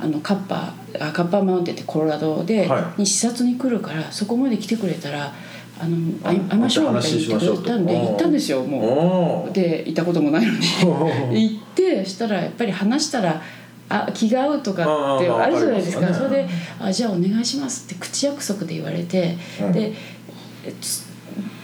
[0.03, 3.01] あのカッパあカッパマウンテンってコロラドで、はい。
[3.01, 5.33] に視察に来るからそこまで来てくれたら
[5.79, 9.53] あのあ会いましょうみたいに言ってくれたんで行ったんですよもおう。
[9.53, 10.51] で行ったこともないの
[11.31, 11.49] に。
[11.49, 13.41] 行ってしたらやっぱり話したら
[13.89, 14.83] あ気が合うとか
[15.17, 16.07] ってあるじゃないですか。
[16.07, 16.47] ねそれで
[16.79, 19.71] あ「じゃあお願いします」って口約束で言われて、うん。
[19.71, 19.93] で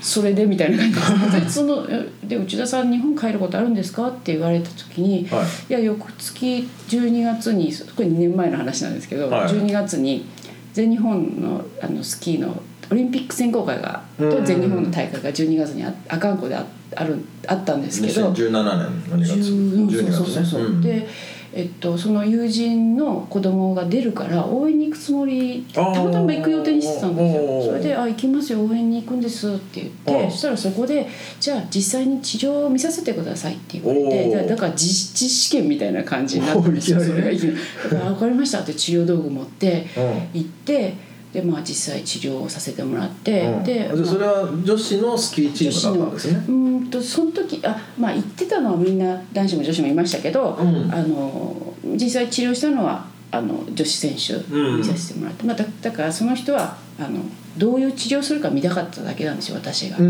[0.01, 5.45] それでみたいな感じでそのえで内田さん日本帰ることあるんですか?」って言われた時に「はい。
[5.69, 9.47] いや翌月12月にこれ2年前の話なんですけど、はい。
[9.49, 10.25] 12月に
[10.73, 14.29] 全日本のあのスキーのオリンピック選考会がうん。
[14.29, 18.31] と全日本の大会が12月にあ阿寒湖でああるあったんですけど。
[18.31, 19.33] 2017年の2月。
[19.33, 20.65] 10 12そうそうそうそう、月ね。
[20.65, 20.81] うん。
[20.81, 21.07] で、
[21.51, 27.63] えっと、その友人の子供が出るから応援に行くつもりたまたま行く予定にしてたんですよ。
[27.63, 31.07] それで「あ行きますよ応援に行くんです」って言ってそしたらそこで
[31.39, 36.99] 「じゃあ実際に治療を見させてください」って言われてだだから実地試験みたいな感じになったんですよ。
[37.01, 39.99] それがいきなりだからあ「分かりました」って治療道具持ってう
[40.38, 40.39] ん。
[40.41, 43.63] 行ってでまあ実際治療をさせてもらって、うん。
[43.63, 46.46] でじゃあそれは女子のスキーチームだったんですね。
[46.48, 50.92] うーんとその時あまあ行ってたのはみんな男子も女子もいましたけど、うん。
[50.92, 54.78] あの実際治療したのはあの女子選手うん。
[54.78, 57.20] 見させてもらって、まあ、だだからその人はあの
[57.58, 59.98] どういう治療するか見たかっただけなんですよ私が。
[59.98, 60.04] う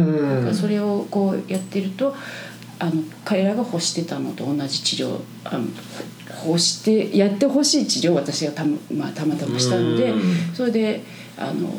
[0.50, 2.16] んそれをこうやってると
[2.80, 5.66] あの彼らが欲してたのと同じ治療あの
[6.46, 10.22] 欲してやってほしい治療を私がた,、まあ、たまたましたのでうん。
[10.54, 11.02] それで
[11.38, 11.70] あの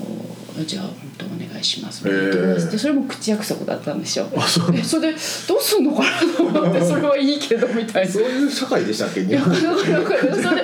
[0.65, 4.27] じゃあ本当お願いしますって言ってくださってそれも口約束だったんですよ。
[4.37, 4.75] あそう。
[4.77, 5.19] え それで
[5.49, 8.11] どうすんのかなと思って それはいいけどみたいな。
[8.13, 9.21] そういう社会でしたっけ？
[9.21, 9.71] い日本やだ
[10.03, 10.63] かそれで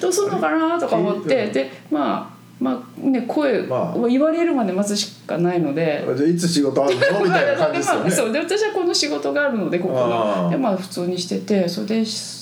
[0.00, 3.98] どうすんのかなとか思ってでまあまあね声まあ。
[3.98, 6.04] を言われるまで待つしかないので。
[6.16, 7.24] じゃあいつ仕事あるの？
[7.24, 10.42] みたいな感じですよまあそねうで私はこの仕事があるのでここあー。
[10.44, 12.41] のでまあ普通にしててそれでし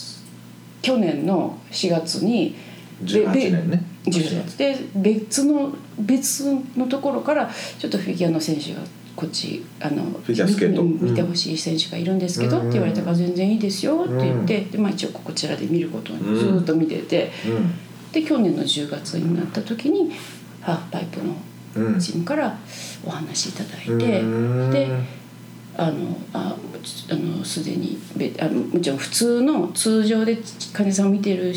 [0.82, 2.56] 去年の4月に
[3.02, 3.82] で18年ね。
[4.04, 6.44] 10月で別の別
[6.76, 8.80] のところからちょっとフィギュアの選手が
[9.16, 10.82] こっちあのフィギュアスケート。
[10.82, 12.68] 見見てほしい選手がいるんですけど、うん。
[12.68, 17.74] って言われたから全然いいですよって言って、でまあ、一応こちらで見ることにずっと見てて、うん。
[18.12, 20.12] で去年の10月になった時に
[20.60, 21.34] ハーフパイプの
[21.76, 22.00] うん。
[22.00, 22.58] チームから
[23.04, 24.24] お話いただいて、う
[24.68, 24.70] ん。
[24.70, 24.88] で
[25.82, 26.54] あのあ
[27.10, 30.36] あのすでにべあもちろん普通の通常で
[30.74, 31.54] 金さんを見てる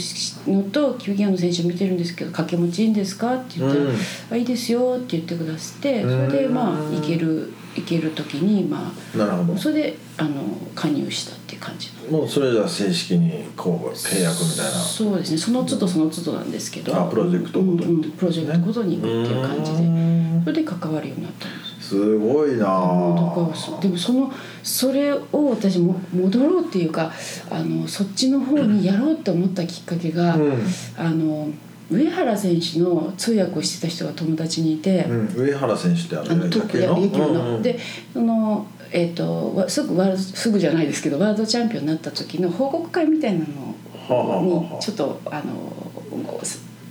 [0.47, 3.35] のとキューギアの選手を見てるんですけど掛け持ちいいんですか？
[3.35, 3.95] って言ったら「うん。
[4.31, 6.31] あいいですよ」って言ってくださってそうん。
[6.31, 9.53] れでまあ行ける行ける時にまなるほど。
[9.55, 10.29] あそれであの
[10.73, 12.17] 加入したっていう感じの。
[12.19, 14.71] もうそれじゃ正式にこう契約みたいな。
[14.71, 15.37] そうですね。
[15.37, 16.95] その都度その都度なんですけど。
[16.95, 17.85] あプロジェクトごとに。
[17.85, 19.77] うんうんプロジェクトごとに行くっていう感じで。
[19.79, 20.41] うん。
[20.45, 22.57] それで関わるようになったんですすごいな。
[23.81, 24.31] でもその
[24.63, 27.11] それを私も戻ろうっていうか
[27.49, 30.53] あのそっちの方にやろうと思ったきっかけが、うん。
[30.97, 31.49] あの
[31.91, 37.61] 上原選手の通訳をしてた人が友達にいて、うん、上原選手ってああの野球の、うんうん。
[37.61, 37.77] で
[38.13, 38.65] その
[38.95, 43.75] えー、とわすぐワールドすぐじゃないですけどワールドチャンピオンになった時の報告会みたいなの
[44.09, 45.73] あにちょっとあの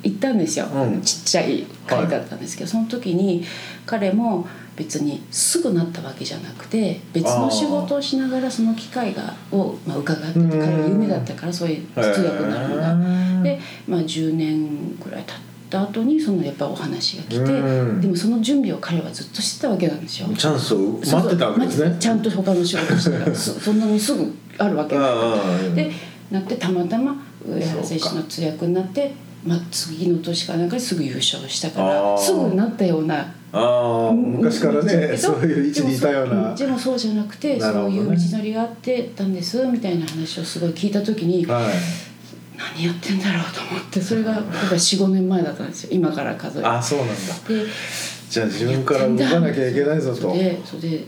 [0.03, 1.01] 行ったんですよ、うん。
[1.03, 3.45] ちっちゃい会だったんですけど、その時に
[3.87, 13.43] 彼も別にすぐなったわけじゃなくて別の仕事をしながらその機会がを、まあ、伺っててうん彼は夢だったからそういう通訳になるのが。
[13.43, 15.37] で、まあ、10年ぐらい経っ
[15.69, 18.01] た後にそのやっぱお話が来て、うん。
[18.01, 20.29] でもその準備を彼はずっとしてたわけなんですよ。
[20.29, 21.85] チャンスを待ってたわけですね。
[21.85, 25.35] そうそうちゃんと他の仕事してたから そそんなにすぐあるわけな
[25.75, 25.91] で
[26.31, 27.15] なってたまたま
[27.47, 33.35] 上原選手の通訳になって、まあ、次の年かなんかですぐ優勝したからすぐなったような。
[33.55, 36.57] ああ昔からうんねそういう位置にいたような。
[36.57, 41.65] そでもそうじゃなくてそういう道のりがあってたんですみたいな話をすごい聞いた時にはい。
[42.77, 45.91] 何やってんだろうと思ってそれが45年前だったんですよ。
[45.93, 46.69] 今から数えて。
[46.69, 47.15] あそうなんだ。
[47.49, 47.67] で
[48.31, 50.33] じゃあ自分から動かなきゃいけないぞと。
[50.33, 51.05] でそれで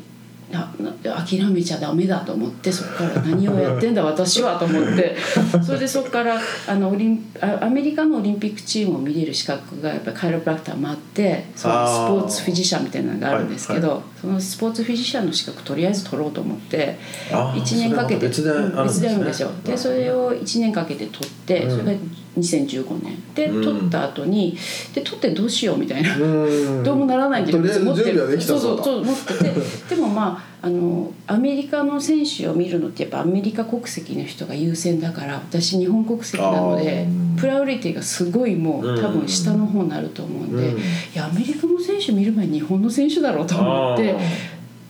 [0.55, 5.17] 諦めちゃダメだと思ってそこから何をやってんだ私はと思って。
[5.65, 16.97] それでそこからあのオリンあアメリカのオリンピックチームを見れる資格がやっぱりカイロプラクターもあってそのスポーツフィジシャンみたいなのがあるんですけど、はいそのスポーツフィジシャンの資格とりあえず取ろうと思って。
[17.31, 17.63] あー。
[17.63, 18.85] 1年かけて別であるんですね。
[18.87, 19.51] 別であるんですよ。
[19.65, 21.71] でそれを1年かけて取って、うん。
[21.71, 22.01] それが
[22.39, 23.65] 2015年でうん。
[23.65, 24.57] 取った後に
[24.95, 26.83] で取ってどうしようみたいな、うん。
[26.85, 28.41] どうもならないけど持ってる。
[28.41, 29.53] そうだそうそう持ってて。
[29.95, 37.07] でもまああのアメリカの選手を見るのってやっぱアメリカ国籍の人が優先だから私日本国籍なので
[37.39, 40.79] プライオリティがすごいもう多分下の方になると思うんで、うん。
[40.79, 40.83] い
[41.15, 44.15] やアメリカの選手見る前に日本の選手だろうと思って。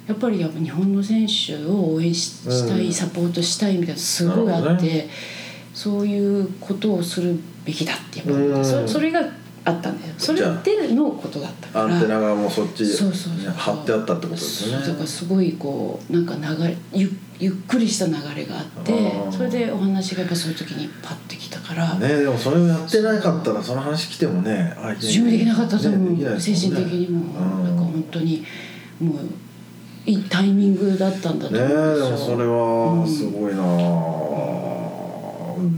[0.06, 2.92] やっぱりやっぱ日本の選手を応援ししたい、うん。
[2.92, 5.08] サポートしたいみたいなすごいあって、
[5.74, 9.20] そういうことをするべきだってやっそそれが
[9.64, 10.14] あったんだよ。
[10.18, 11.94] それでのことだったから。
[11.94, 14.84] アンテナがもうそっちそうそうそう貼ってあったってことですよね。
[14.84, 17.10] そうだからすごいこうなんか流れゆ
[17.40, 18.92] ゆっくりした流れがあって
[19.30, 26.38] それでお話がやっぱそういう時にパッてきたから、ねでもそれをやってなかったらその話来てもね準備できなかったと思う、ね。
[26.38, 27.64] 精神的にも、うん。
[27.64, 28.44] なんか本当に
[29.00, 29.16] もう
[30.06, 32.10] いいタイミングだったんだとね思うんでですよ。
[32.10, 33.62] もそれはすごいな、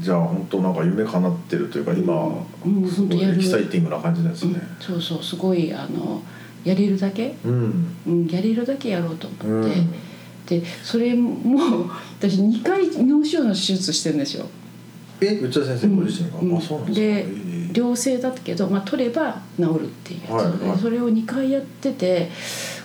[0.00, 4.54] じゃあ本当なんか夢叶ってるというか今、うんすごいエキサイティングな感じですね。
[4.54, 6.22] うんそうそうすごいあの
[6.64, 9.94] やれるだけ、うん、うん、やれるだけやろうと思って、うん。
[10.46, 14.46] でそれも 私2回脳腫瘍の手術してるんですよ。
[15.20, 16.56] え内田先生ご自身が、うん。
[16.56, 17.46] あそうなんですか。
[17.74, 20.78] 良性だったけど、まあ、取れば治るっていうやつ、はいはい。
[20.78, 22.30] それを2回やってて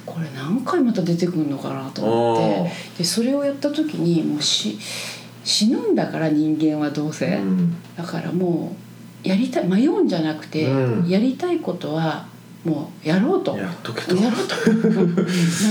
[0.05, 2.71] これ何回また出てくるのかなと思って。
[2.99, 4.77] でそれをやった時にもうし
[5.43, 7.75] 死ぬんだから人間はどうせ、うん。
[7.95, 8.75] だからも
[9.23, 11.09] うやりたい迷うんじゃなくて、うん。
[11.09, 12.25] やりたいことは
[12.63, 13.57] もうやろうと。
[13.57, 14.15] やっとけと。
[14.15, 14.71] やろうと。
[14.71, 14.73] う
[15.03, 15.25] んなん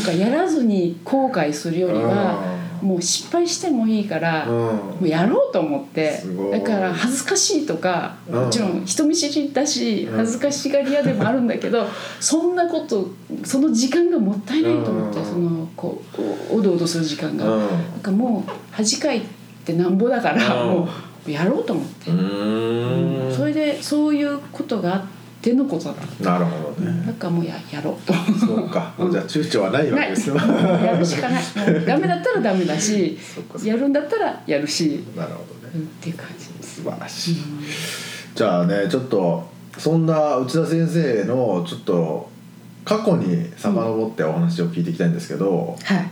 [0.05, 4.53] かやらずに後悔するよりはもう失敗してもいいから、うん。
[4.53, 6.21] もうやろうと思って。
[6.51, 8.45] だから恥ずかしいとかうん。
[8.45, 10.17] もちろん人見知りだしうん。
[10.17, 11.87] 恥ずかしがり屋でもあるんだけど
[12.19, 13.11] そんなこと
[13.45, 15.25] その時間がもったいないと思ってうん。
[15.25, 16.03] そのこ
[16.51, 17.45] うおおどおどする時間が。
[17.45, 17.61] うん。
[17.61, 17.71] なん
[18.03, 19.23] かもう恥かい
[19.73, 20.69] てなんぼだからうん。
[20.81, 20.89] も
[21.27, 22.11] うやろうと思って。
[22.11, 22.15] う。
[22.15, 23.35] ーん。
[23.35, 25.05] それでそういうことがあっ
[25.43, 26.25] てのことだった。
[26.25, 27.07] なるほどね。
[27.07, 28.13] なんかもうややろうと。
[28.13, 30.37] そうか、じゃあ躊躇はないわけですよ。
[30.37, 31.43] やるしかない。
[31.87, 33.19] ダメだったらダメだし
[33.65, 35.73] やるんだったらやるし、なるほどね。
[35.75, 36.83] うんっていう感じです。
[36.83, 37.37] 素晴らしい、
[38.35, 42.31] じゃあねちょっとそんな内田先生のちょっと
[42.85, 46.09] 過去に遡ってお話を聞いていきたいんですけど、はい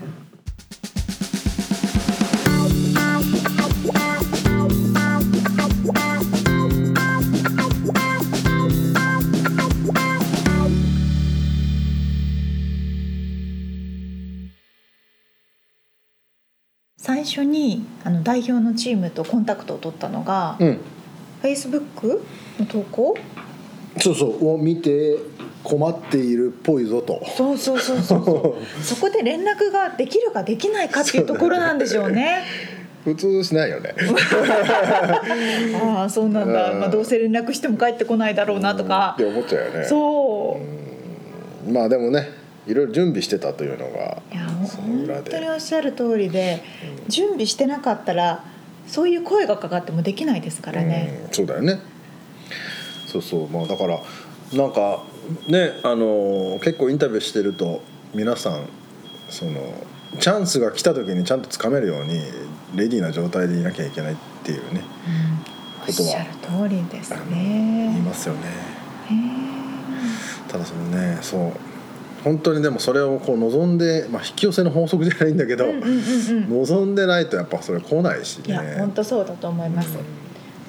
[17.28, 20.80] 初にあの代表のチームとコンタクトを取ったのが、うん、
[21.42, 22.20] Facebook
[22.58, 23.16] の投稿？
[23.98, 25.18] そうそうを見て
[25.62, 27.22] 困っているっぽいぞと。
[27.36, 28.64] そうそうそうそうそう。
[28.82, 32.42] そこで連絡ができるかできないかっていうところなんでしょうね。
[33.04, 33.94] 普通しないよね。
[35.82, 36.80] ああそうなんだ、うん。
[36.80, 39.14] まあ、どうせ連絡しても帰ってこないだろうなとか。
[39.14, 39.84] って思っちゃうよね。
[39.84, 40.60] そ
[41.66, 41.72] う。
[41.72, 42.37] まあでもね
[42.68, 45.06] いろいろ準備してたというのがいや本当に
[45.40, 46.62] でおっしゃる通りで
[47.08, 48.44] 準備してなかったら
[48.86, 51.22] そういう声がかかってもできないですからね。
[51.26, 51.80] うんそうだよね。
[53.06, 53.48] そうそう。
[53.48, 54.00] まあだから
[54.52, 55.02] なんか
[55.46, 57.82] ねあの結構インタビューしてると
[58.14, 58.68] 皆さん
[59.28, 59.74] その
[60.20, 62.22] チャンスが来た時にちゃんとつかめるように
[62.74, 64.82] レディーな状態でいなきゃいけないっていうね
[65.86, 67.90] おっしゃる通りですね。
[67.92, 68.78] 言いますよね。
[70.48, 71.52] ただそのねそう
[72.24, 76.66] 本当にでもそれをこう望んで、まあ、引き寄せの法則じゃないんだけど、うんうんうんうん。
[76.66, 78.44] 望んでないとやっぱそれ来ないしね。
[78.46, 79.96] いや本当そうだと思います。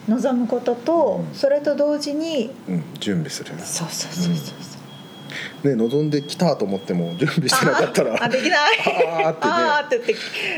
[0.07, 1.35] 望むこととうん。
[1.35, 3.55] それと同時にうん、うん準備する。
[3.55, 4.78] ねそうそうそうそうそう。
[5.63, 8.77] 望んできたと思っても準備してなかったらあできない。
[9.07, 10.15] あーってねあーって言って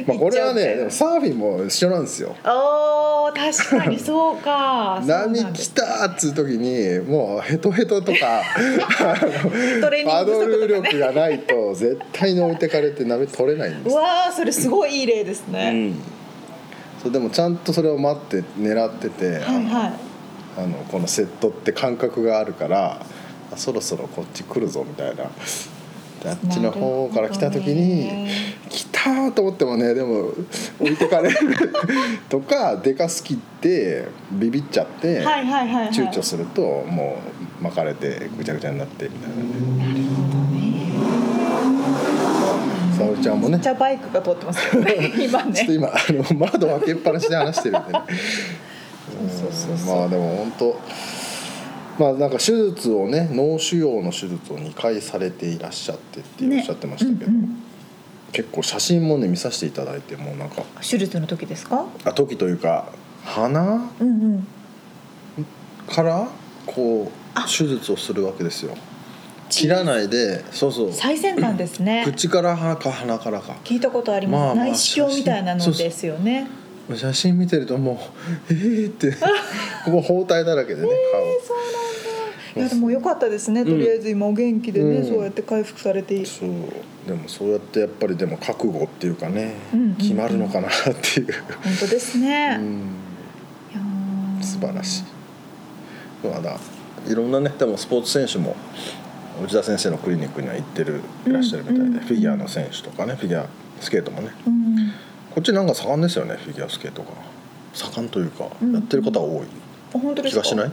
[0.08, 5.02] まあこれはねサーフィンも一緒なんですよおー確かにそうか。
[5.06, 15.72] 波来たっつう時にもうヘトヘトとかあの トレーニングパドル力がないと絶対に置いてかれて波取れないんですうわーそれすごいいい例ですうね。
[15.72, 15.96] ん
[17.02, 19.94] そうでもちゃんとそれを待って狙ってて、はいはい。
[20.58, 23.06] あのこのセットって感覚があるからあ
[23.58, 30.32] そろそろこっち来るぞみたいなであっちの方から来た時になるほどね「来た!」と思ってもねでも
[30.80, 31.38] 置いてかれる
[32.30, 35.22] とかでかすぎてビビっちゃって。
[35.22, 37.18] 躊躇するとも
[37.60, 40.02] う巻かれてぐちゃぐちゃになってみたいなね。
[42.98, 45.74] 沙織ちゃんもねちゃバイクが通ってますね 今ちょっとね。
[45.74, 48.00] 今あの窓開けっぱなしで話してるんでね
[49.30, 50.80] そうそうそうまあでも本当
[52.00, 56.60] まあなんか手術をね脳腫瘍の手術を2回されていらっしゃってってね。
[56.60, 57.56] おっしゃってましたけど、うんうん。
[58.32, 61.86] 結構写真もね見させていただいてもうなんか手術の時ですか？
[62.06, 62.92] あ時というか
[63.26, 63.92] 鼻？
[64.00, 64.48] うんうん。
[65.88, 66.28] から
[66.66, 68.76] こう手術をするわけですよ。
[69.50, 70.94] 切らないでそうそう。
[70.94, 72.04] 最先端ですね。
[72.06, 73.58] 口から鼻か鼻からか。
[73.66, 76.48] 聞いたことあります、まあまあ内視鏡みたいなのですよね。
[76.96, 77.38] 写真。
[77.38, 77.94] 見てるとも
[78.50, 79.14] うえーって
[79.92, 80.98] もう包帯だらけでねそうなん
[81.38, 81.61] だ
[82.56, 83.64] いやでも良かったですね。
[83.64, 85.08] とりあえず今お元気でね、うん。
[85.08, 86.16] そうやって回復されて。
[86.18, 86.49] 顔そう。
[87.08, 89.95] でもそうやってやっぱりでも覚悟っていうかね、うんうんうん。
[89.95, 90.72] 決まるのかなっ
[91.02, 91.34] ていう、
[91.64, 94.41] 本当ですね、うん。
[94.43, 95.04] 素晴らしい。
[96.28, 96.58] まだ
[97.08, 98.56] いろんなねでもスポーツ選手も
[99.43, 103.47] 内田先生のクリニックには行ってるいらっしゃるみたいで、うんうんフィギュアの選手とかねフィギュア
[103.80, 104.30] スケートもね。
[104.45, 104.91] うん
[105.34, 107.08] こっちなんか盛んですよねフィギュアスケートが。
[107.74, 109.47] 盛んというか、うんやってる方が多い。
[109.95, 110.43] あ本当ですか？
[110.43, 110.72] 気がしない？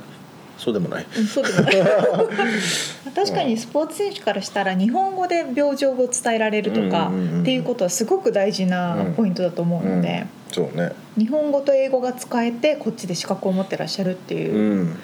[0.59, 1.07] そうでもない。
[1.17, 1.75] うんそうでもない。
[3.15, 10.93] 確かにスポーツ選手からしたら日本語で病状を伝えられるとかうんうんうんっていうことはすごく大事なポイントだと思うので、そうね。
[11.17, 14.97] 日本語と英語が使えてこっちで資格を持ってらっしゃるっていうう、ん。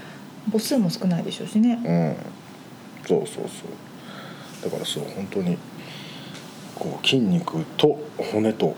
[0.52, 1.78] 母数も少ないでしょうしね。
[1.84, 2.16] うん。
[3.06, 4.64] そうそうそう。
[4.64, 5.56] だからそう本当に
[6.74, 7.96] こう筋肉と
[8.32, 8.74] 骨と、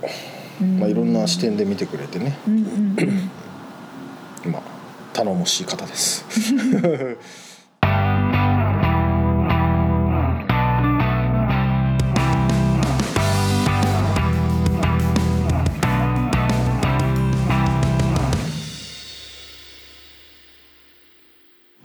[0.61, 0.79] うん。
[0.79, 2.37] まあ、いろんな視点で見てくれてね。
[2.47, 2.63] うんうん
[2.99, 3.31] うん。
[4.53, 4.76] まあ
[5.17, 6.27] 頼もしい方です。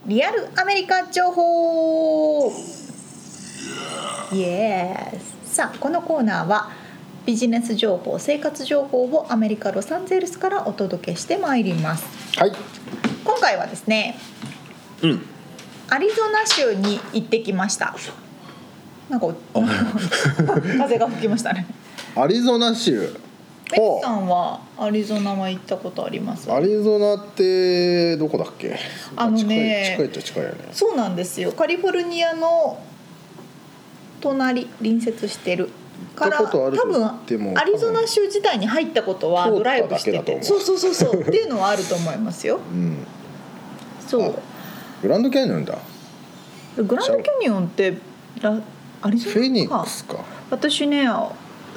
[0.06, 2.52] リアルアメリカ情報。
[4.34, 5.14] イエ
[5.46, 6.70] スさあこのコーナーは
[7.26, 12.06] ビジネス情報生活情報をアメリカ・ロサンゼルスからお届けしてまいります。
[12.38, 12.81] はい
[13.24, 14.18] 今回はですね
[15.02, 15.26] うん。
[15.90, 17.94] アリゾナ州に行ってきました。
[19.10, 19.28] なんか
[20.78, 21.66] 風が吹きましたね。
[22.16, 23.14] アリゾナ州。
[23.72, 26.52] ベッさんはアリゾナは行ったことあります？
[26.52, 28.78] アリゾナってどこだっけ？
[29.16, 30.56] あのね近い近いっちゃ近いよね。
[30.72, 31.52] そうなんですよ。
[31.54, 32.80] カリフォルニアの
[34.22, 35.70] 隣隣接してる
[36.16, 40.44] から多分アリゾナ州自体に入ったことはドライブしてて。
[40.44, 41.22] そうそうそうそう。
[41.22, 42.60] っていうのはあると思いますよ。
[42.72, 43.06] うん。
[44.08, 44.36] そう。
[45.02, 45.78] グランドキャニオンだ。
[46.78, 47.98] グランドキャニオンって
[48.42, 48.60] ラ
[49.02, 50.18] アリゾナフェニッかクスか。
[50.50, 51.08] 私ね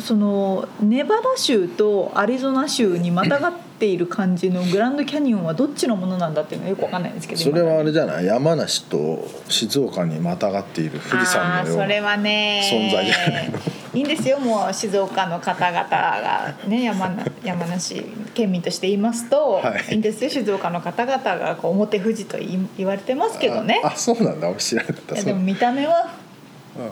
[0.01, 8.27] そのネバダ州とアリゾナ州にまたがっている感じのグランドキャニオンはどっちのものなんだっていうのはよくわかんないんですけどそれはあれじじゃない？
[8.27, 12.63] 山梨と静岡にまたがっている富士山のようなそれはね。
[12.73, 13.59] 存在じゃないの。
[13.95, 18.05] いいんですよもう静岡の方々がね山な山梨
[18.35, 19.93] 県民として言いますと、はい。
[19.93, 20.31] い、いんですよ。
[20.31, 23.81] 静岡の方々がこう表富士と言い言われてますけどね。
[23.85, 24.49] ああそうなんだ。
[24.49, 25.15] 俺知らなかった。
[25.15, 26.24] でも見た目はうん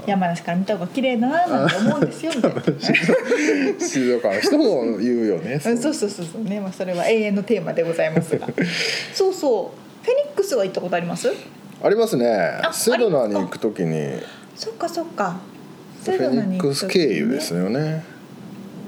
[0.06, 2.62] 山梨から見た方が綺麗だななんて思うんですよみたいな。
[3.80, 8.46] 静岡の人も言うよねうんそうそうそうそうね、まあ、それは永遠のテーマでございますが。
[9.14, 10.06] そうそう。
[10.06, 11.32] フェニックスは行ったことあります？
[11.82, 12.26] ありますね。
[12.62, 14.10] あセドナに行くときに
[14.54, 15.36] そっかそっか。
[16.04, 18.04] フェニックス経由ですよね。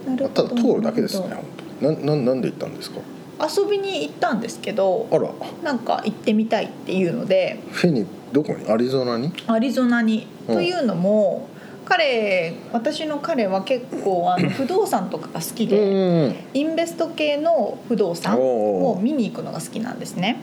[0.07, 1.45] なるほどただ通るだけですね本
[1.81, 1.93] 当。
[2.11, 2.99] なななんで行ったんですか？
[3.41, 5.29] 遊びに行ったんですけどあら。
[5.65, 7.59] なんか行ってみたいっていうので。
[7.73, 8.69] フェニどこに？
[8.71, 9.33] アリゾナに？
[9.49, 11.49] アリゾナに、うんというのも
[11.85, 20.37] 彼私の彼は結構あの不動産とかが好きで、うんインベスト系の不動産を見に行くのが好きなんですね。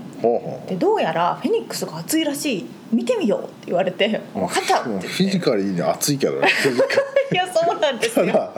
[0.68, 2.66] でどうやらフェニックスが暑いらしい。
[2.92, 5.68] 見てみようって言われて「分かった!」ってフィジカルい
[6.18, 6.48] けどね。
[6.48, 6.92] フィジカル
[7.32, 8.26] いやそうなんですよ。
[8.26, 8.52] ただ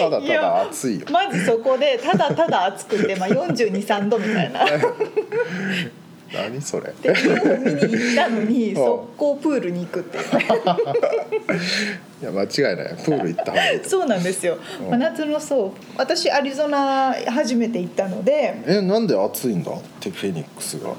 [0.00, 1.06] ただただ熱いよ。
[1.10, 4.66] まずそこでただただ暑くて、まあ、423度みたいな
[6.34, 8.84] 何それでに行ったのに うん。
[8.84, 10.34] 速攻プールに行くっていう。
[10.34, 10.44] ね
[12.22, 12.94] いや間違いない。
[13.04, 14.56] プール行った方がいいとそうなんですよ。
[14.82, 14.90] うん。
[14.90, 15.70] 真夏のそう。
[15.96, 18.54] 私アリゾナ初めて行ったので。
[18.66, 19.72] えなんで暑いんだ？
[19.72, 20.90] ってフェニックスが。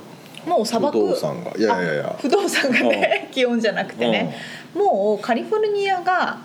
[0.46, 1.00] もう砂漠。
[1.00, 1.52] 不動産が。
[1.58, 2.08] いやいやいや。
[2.08, 4.36] あ不動産がね気温じゃなくてね。
[4.76, 6.38] もうカリフォルニアが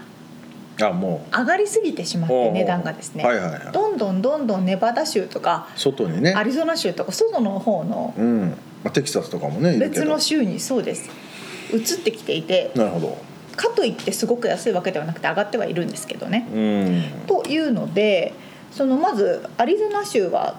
[0.82, 3.61] あも上がりすぎてしまっうて値段がですね、はいはいはい。
[3.72, 6.32] どんどんどんどんネバダ州とか外にね。
[6.32, 8.55] アリゾナ州とか外の方のうん、
[8.85, 10.11] まあ、テキサスとかもね別ど。
[10.11, 11.11] の州にそうです。
[11.72, 13.18] 移ってきていてなるほど。
[13.57, 16.49] かといってすごく安いわけではなくて上がってはいるんですけどね。
[16.53, 17.26] うん。
[17.26, 18.33] というので
[18.72, 20.57] そのまずアリゾナ州は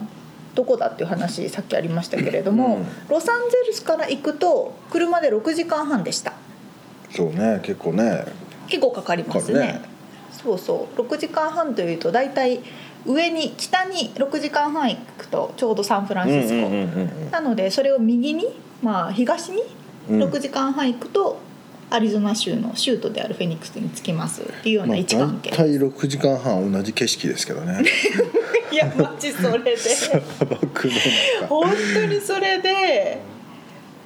[0.53, 2.85] どこだっていう話さっきありましたけれども、うん。
[3.09, 6.33] ロサンゼルスから行くと車で6時間半でした。
[7.09, 8.25] そうね結構ね。
[8.67, 9.59] 結構かかりますね。
[9.59, 9.81] ね。
[10.31, 11.01] そうそう。
[11.01, 12.61] 6時間半というと大体
[13.05, 16.69] 上に北に6時間半行くとちょうどサンフランシスコ、
[17.31, 18.47] なのでそれを右に
[18.81, 19.61] まあ東に
[20.09, 20.23] うん。
[20.23, 21.37] 6時間半行くと、
[21.91, 27.83] アリゾナ州の州都であるフェニックスに着きますっていうような位置関係、まあ、大体6時間半同じ景色ですけどね。
[28.71, 29.77] いやマジそれで。
[31.47, 33.19] 本当にそれで。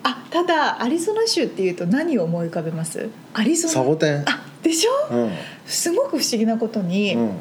[0.03, 3.07] あただアリゾナ州っていうと何を思い浮かべます？
[3.33, 3.73] アリゾナ。
[3.73, 4.23] サボテン。
[4.27, 5.15] あでしょ？
[5.15, 5.31] うん。
[5.65, 7.31] すごく不思議なことに、うん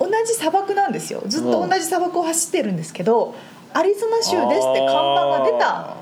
[0.00, 1.22] 同じ砂漠なんですよ。
[1.26, 3.34] ずっと同じ砂漠を走ってるんですけど、
[3.74, 5.96] アリゾナ州ですって看板が出たあ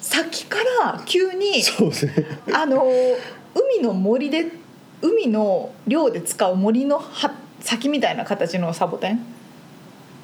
[0.00, 1.62] 先から急に
[2.52, 2.86] あの
[3.54, 4.52] 海の森で
[5.02, 9.20] 海の漁で使う森のは先みたいな形のサボテン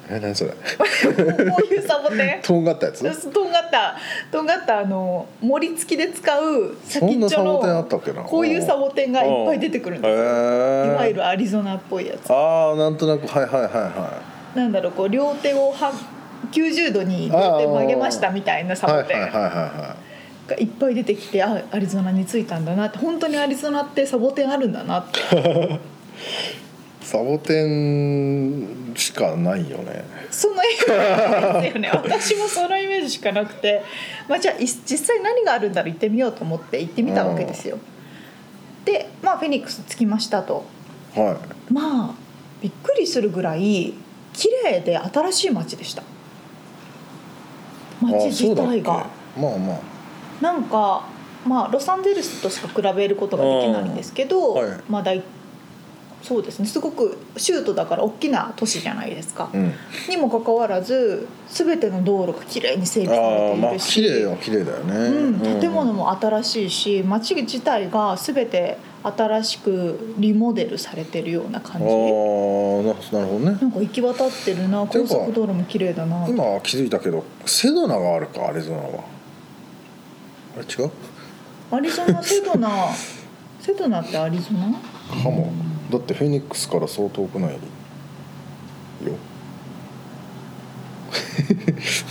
[0.09, 0.51] え何それ？
[0.53, 2.41] こういうサボテン？
[2.41, 3.29] とんがったやつ？
[3.31, 3.95] とんがった。
[4.31, 10.23] とんがったあの森付きで使うそ先っちょのこういうサボテンがいっぱい出てくるんですよ。
[10.93, 12.31] いわゆるアリゾナっぽいやつ。
[12.31, 14.21] ああなんとなくはいはいはいは
[14.55, 15.91] なんだろうこう両手をは
[16.51, 19.95] 90度に両手曲げましたみたいなサいはいボテンはいはいは
[20.47, 22.99] がいっぱい出てきてあアリゾナに着いたんだなって。
[22.99, 25.35] 本当にアリゾナってサボテンあるんだなって。
[25.35, 25.79] いはい
[27.05, 30.03] サボテンしかないよね。
[30.31, 31.91] そのイメージですよね。
[31.93, 33.83] 私もそのイメージしかなくて、
[34.27, 37.77] まあ、じゃあい実際何があるんだろう行ってみようと思って行ってみたわけですよ。
[38.85, 40.65] でまあフェニックス着きましたと。
[41.13, 41.37] は
[41.69, 42.15] まあ
[42.59, 43.93] びっくりするぐらい
[44.33, 46.01] 綺麗で新しい街でした。
[46.01, 46.05] い
[48.01, 49.05] 街自体が。
[49.37, 49.79] まあまあ。
[50.41, 51.07] なんか
[51.45, 54.69] まあロサンゼルスとしか比べることができないんですけど、うん。
[54.69, 54.81] はい。
[54.89, 55.21] まあ大
[56.25, 56.65] そうですね。
[56.65, 59.71] すごく州都だから大きな都市じゃないですか、うん。
[60.09, 64.95] にもかかわらず全ての道路が綺麗に整備さああまあれているし、綺麗は綺麗だよね。
[64.95, 71.85] うん、建物も新しいし街自体が全て新しくリモデルされてるような感じ。
[71.85, 73.57] ああななるほどね。
[73.61, 74.83] なんか行き渡ってるな。
[74.87, 76.27] 高速道路も綺麗だな。
[76.27, 79.03] 今気づいたけどセドナがあるかアリゾナは。
[80.57, 80.91] あれ違う？
[81.69, 82.69] アリゾナセドナ。
[83.61, 84.71] セドナってアリゾナ？
[85.23, 85.51] かも
[85.97, 87.59] だってフェニックスからそう遠くないよ。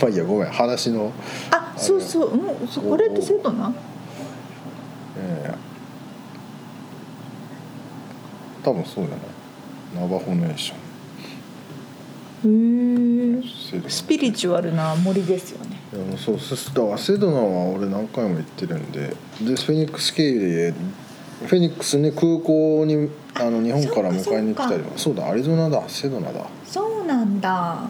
[0.01, 0.49] まあいいやごめん。
[0.49, 1.11] 話の
[1.51, 2.31] あそうそう。
[2.33, 3.71] うんそこれってセドナ
[5.17, 5.55] ええ。
[8.63, 9.21] 多分そうじゃな
[10.01, 10.01] い？
[10.01, 13.37] ナバホネーション。
[13.37, 13.43] へえ。
[13.89, 15.79] スピリチュアルな森ですよね。
[15.93, 17.43] いやもうそうそだからセドナは
[17.75, 19.09] 俺何回も行ってるんで。
[19.09, 20.73] でフェニックス経由で
[21.45, 24.97] フェニックスに空港にあの日本から迎えに来たりも。
[24.97, 26.45] そうだアリゾナだセドナだ。
[26.65, 27.89] そうなんだ。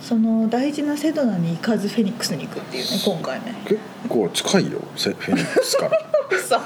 [0.00, 3.54] その大事なセドナに行かずフェニックスに行くっていうね今回ね。
[3.64, 5.98] 結構近いよセフェニックスから。
[6.52, 6.60] さ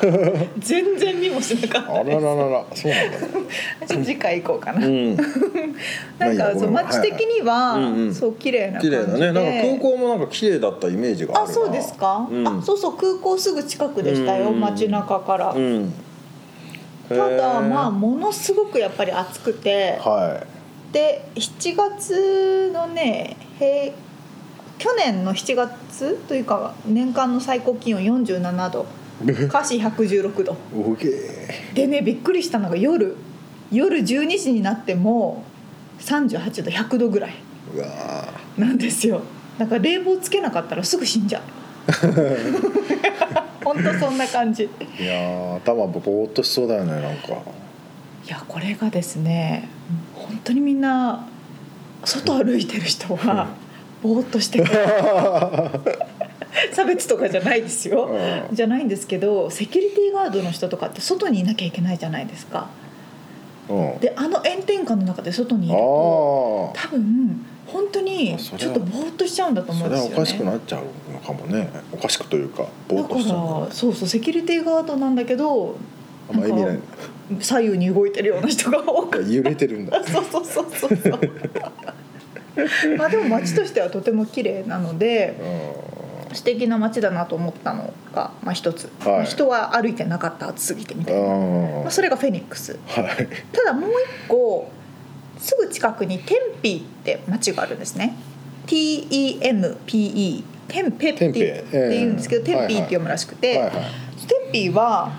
[0.59, 3.19] 全然見もしなかったあららららそうなんだ。
[3.87, 5.17] ちょっと次回行こうかな、うん。
[6.19, 8.15] なんかそう街的には、はいはい。
[8.15, 8.97] そう綺麗な感じで。
[8.97, 9.33] 綺麗だね。
[9.33, 11.51] なんか空港もなんか綺麗だったイメージがあるな。
[11.51, 12.47] あそうですか、うん。
[12.47, 14.61] あそうそう空港すぐ近くでしたよ、うん。
[14.61, 15.93] 街中から、うん
[17.09, 20.45] ただまああものすごくやっぱり暑くては
[20.93, 23.93] で7月のね平
[24.79, 28.87] 去年の7月というか年間の最高気温47度。
[29.25, 30.57] い華氏116度。
[31.75, 33.17] でねびっくりしたのが夜
[33.73, 35.43] 夜12時になっても
[36.01, 37.35] 38度100度ぐらい。
[38.59, 39.23] なんですよ。
[39.59, 41.43] だから冷房つけなかったらすぐ死んじゃう
[43.67, 44.63] 本当そんな感じ。
[44.63, 47.29] ーいやー頭ぼーっとしそうだよねなんか。
[47.29, 49.69] いやこれがですね
[50.15, 51.27] 本当にみんな
[52.05, 53.49] 外歩いてる人は
[54.05, 54.67] ぼーっとしてる。
[56.73, 58.55] 差別とかじゃないですよ、うん。
[58.55, 62.69] じゃないんですけどセキュリティガードの人とかって外にいなきゃいけないじゃないですか。
[63.69, 63.99] うん。
[63.99, 70.11] であの炎天下の中で外にいるとあ多分本当にちょっとぼーっとしちゃうんだと思うんですよね。
[70.11, 71.71] れはおかしくなっちゃうのかもね。
[71.93, 75.77] おかしくというかぼーだかっとしちゃうのらそうそうセキュリティガードなんだけど
[76.31, 76.79] あんま意味ない。
[77.41, 79.25] 左右に動いてるような人が多く。
[79.25, 80.03] て揺れてるんだ。
[80.07, 81.21] そうそうそうそうそう。
[82.97, 85.37] まあでも街としてはとても綺麗なので
[86.33, 89.13] 素敵な街だなと思ったのが、まあ、一つ、はい。
[89.13, 91.81] まあ人は歩いてなかった暑すぎてみたいな、うん。
[91.83, 92.79] まあ、それがフェニックス。
[92.87, 93.29] はい。
[93.53, 94.71] ただもう一個
[95.39, 98.15] すぐ近くにテンピーって町があるんですね。
[98.67, 102.57] TEMPE テンペってテンペって言うんですけど、ええ。
[102.59, 103.71] テンピーって読むらしくて、
[104.27, 105.13] テンピーは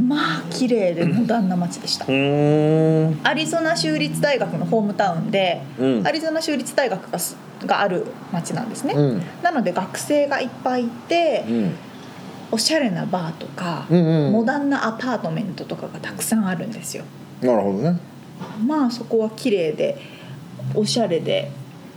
[0.00, 3.20] まあ綺麗でモダンな町でした、うん。
[3.22, 6.06] アリゾナ州立大学のホームタウンで、うん。
[6.06, 9.22] アリゾナ州立大学がすがある町なんですね、うん。
[9.42, 11.74] なので学生がいっぱいいて、うん。
[12.50, 14.32] おしゃれなバーとか、うんうん。
[14.32, 17.04] モダンなアパートメントとかがたくさんあるんですよ。
[17.40, 17.98] なるほどね
[18.66, 19.98] まあそこは綺麗で
[20.74, 21.50] おしゃれで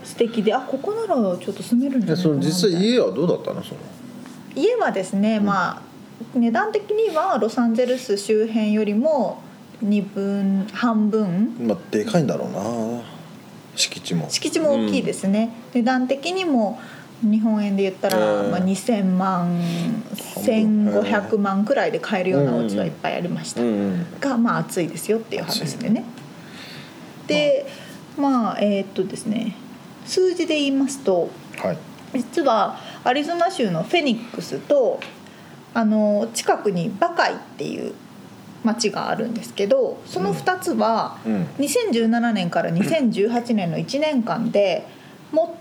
[0.04, 2.56] 素敵であここならちょっと住めるんじゃないかなみたいな。
[2.56, 3.80] 実際家はどうだったのその？
[4.56, 5.82] 家はですね、まあ
[6.34, 9.41] 値段的にはロサンゼルス周辺よりも
[9.84, 11.56] 2分半分。
[11.60, 13.02] まあでかいんだろうな。
[13.76, 14.30] 敷地も。
[14.30, 16.80] 敷地も大きいですね、値段的にも
[17.22, 19.60] 日本円で言ったら、うんまあ、2,000万
[20.14, 26.06] 1,500万くらいで買えるようなお家はいっぱいありました、うんうんがまあ暑いですよっていう話でね。
[27.28, 27.65] で
[28.17, 29.55] まあえーっとですね
[30.05, 31.30] 数字で言いますと
[31.61, 31.78] はい。
[32.13, 34.99] 実はアリゾナ州のフェニックスと
[35.73, 37.93] あの近くにバカイっていう
[38.63, 41.43] 町があるんですけどその2つはうん。
[41.59, 44.88] 2017年から 2018年の1年間で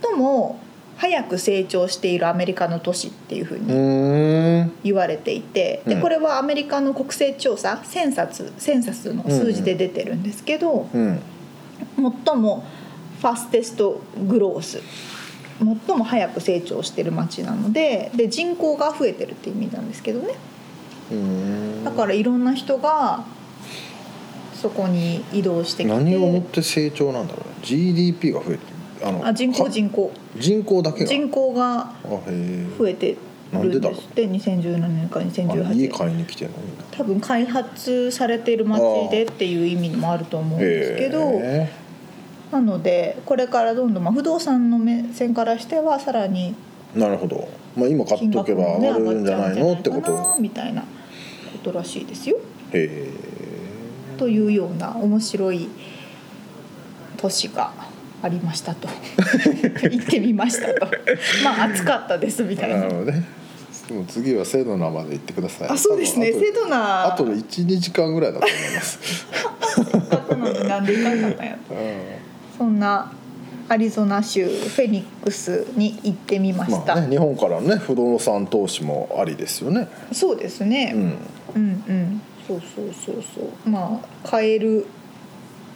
[0.03, 0.61] 最も
[0.97, 5.95] 早く成長しているアメリカの都市っていうふううに言われていてうん。
[5.97, 11.21] でこれはアメリカの国勢調査センサスセンサスの数字で出てるんですけどうん
[11.97, 12.65] 最も
[13.21, 14.81] ファステストグロース。
[15.59, 20.35] 最も早く成長してる町なのでで人口が増えてるって意味なんですけどね。
[21.85, 23.25] だからいろんな人が
[24.55, 25.95] そこに移動してきて。
[25.95, 27.55] 何をもって成長なんだろうね。
[27.63, 28.67] GDP が増えて
[29.03, 30.11] るあのあ人口か人口。
[30.37, 31.07] 人口だけが。
[31.07, 31.93] 人口が
[32.79, 33.17] 増えて
[33.53, 35.91] るんですって2017年からあ2018家年。
[35.91, 36.85] 買いに来てんのみんな。
[36.91, 41.71] 多分開発されている町でっていう意味もあると思うんですけどへ
[42.51, 46.55] なのでこれからどんどん、まあ、不動産の目線からしてはさらに
[46.95, 47.49] えなるほど。
[47.77, 50.13] まあ今買っ金とけば上がるんじゃないのってこと。
[50.13, 50.87] なみたいなこ
[51.63, 52.37] とらしいですよ。
[52.73, 53.09] へえ。
[54.17, 55.69] というような面白い
[57.17, 57.73] 都市が
[58.25, 58.89] ありましたと。
[59.91, 60.87] 行ってみましたと。
[61.45, 62.79] まあ暑かったですみたいな。
[62.79, 62.91] なる。
[62.91, 63.23] ほどね。
[63.87, 65.69] でも次はセドナまで行ってください。
[65.69, 66.33] あそうですね。
[66.33, 68.99] セドナあとあと12時間ぐらいだと思います、
[70.67, 73.13] なんで行かなかったんや うそんな
[73.69, 79.87] アリゾナ州フェニックスに行ってみまん、した、まあね日本からね不動産投資もありですよね。
[80.13, 81.01] そうですね、うん。
[81.01, 82.23] うんうん。
[82.49, 83.69] そうそうそうそう。
[83.69, 84.87] まあ買える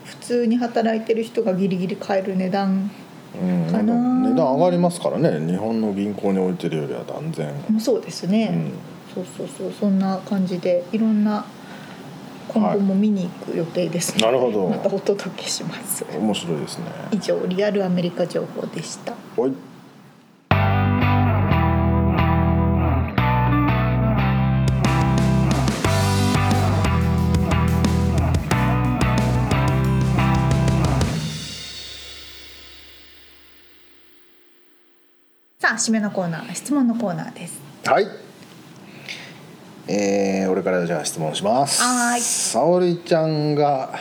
[0.09, 2.91] 普通に働いてる人がギリギリ買える値段
[3.41, 5.39] うん、値段上がりますからね。
[5.47, 8.73] 日本の銀行に置いてるよりは断然、もそうですね、
[9.15, 9.73] そうそうそう。
[9.73, 11.45] そんな感じでいろんな
[12.49, 14.15] 今後も見に行く予定です。
[14.15, 14.69] ので、なるほど。
[14.73, 16.05] またお届けします。
[16.11, 16.85] うん、面白いですね。
[17.13, 19.13] 以上リアルアメリカ情報でした。
[19.37, 19.53] はい
[35.79, 37.61] 締めのコーナー質問のコーナーです。
[37.85, 38.07] はい。
[39.87, 41.81] えー、俺からじゃあ質問します。
[41.83, 42.20] はーい。
[42.20, 43.99] 沙織ちゃんが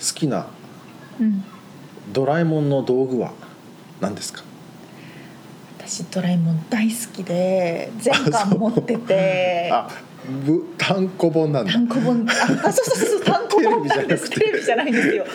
[0.00, 0.46] 好きな
[1.20, 1.44] うん。
[2.12, 3.32] ドラえもんの道具は
[4.00, 4.42] 何ですか？
[5.78, 9.70] 私ドラえもん大好きで全巻持ってて。
[9.72, 9.88] あ
[10.46, 11.72] ぶ単行本なんだ。
[11.72, 12.26] 単行本。
[12.28, 12.32] あ
[12.68, 14.30] あそうそうそう 単行本なんです。
[14.30, 15.26] テレビじゃないんですよ。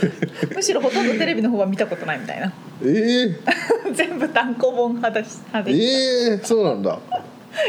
[0.56, 2.52] むしろほとんどテレビの方は見たことないみたいな
[2.82, 7.00] えー、全部単行本派だし派えでしたー、そうなんだ。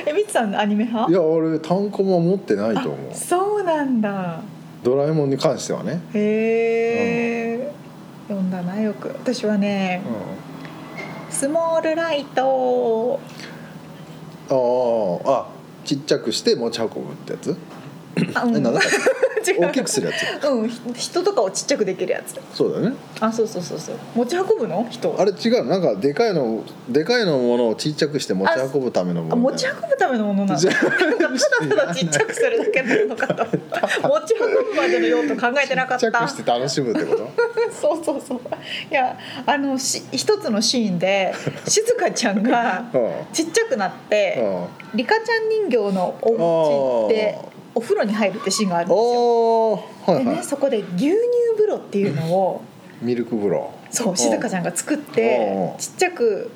[0.06, 1.11] えみつさんアニメ派？
[1.11, 3.11] いや俺単行本持ってないと思う。
[3.11, 4.40] あそうなんだ。
[4.84, 7.72] ドラえもんに関してはね、へえ、
[8.28, 9.08] 読んだなよく。
[9.08, 10.02] 私はね
[11.28, 13.18] スモールライト。
[14.48, 15.20] あー。
[15.30, 15.48] あ
[15.84, 17.56] ちっちゃくして持ち運ぶってやつ？
[18.34, 18.82] あ、うん、えなんだっ
[19.46, 19.66] 違う。
[19.68, 20.46] 大きくするやつ。
[20.46, 22.38] うんひ人とかをちっちゃくできるやつ。
[22.54, 22.96] そうだよね。
[23.20, 23.96] あそうそうそうそう。
[24.14, 24.86] 持ち運ぶの？
[24.90, 25.66] 人あれ違う。
[25.66, 29.34] なんかでかいのでかいのものをちっちゃくして持ち運ぶためのもの。
[29.34, 30.60] あ持ち運ぶためのものなの？
[30.60, 33.42] なんかただただちっちゃくするだけなのかと。
[33.44, 37.28] 思った持ち運ぶまでの用途考えてなかっちっちゃたくして楽しむってこと？
[37.72, 38.40] そうそうそう。
[38.90, 39.16] いや
[39.46, 41.32] あのし一つのシーンで
[41.66, 43.10] 静香ちゃんがうん。
[43.32, 44.38] ちっちゃくなって
[44.92, 44.98] うん。
[44.98, 47.38] リカちゃん人形のお家で
[47.74, 49.74] お風呂に入るってシーンがあるんですよ。
[49.74, 49.80] は
[50.12, 51.16] いはい、でねそこで牛乳
[51.56, 52.62] 風呂っていうのを
[53.00, 53.70] ミルク風呂。
[53.90, 56.50] そう静香ちゃんが作ってうんちっちゃく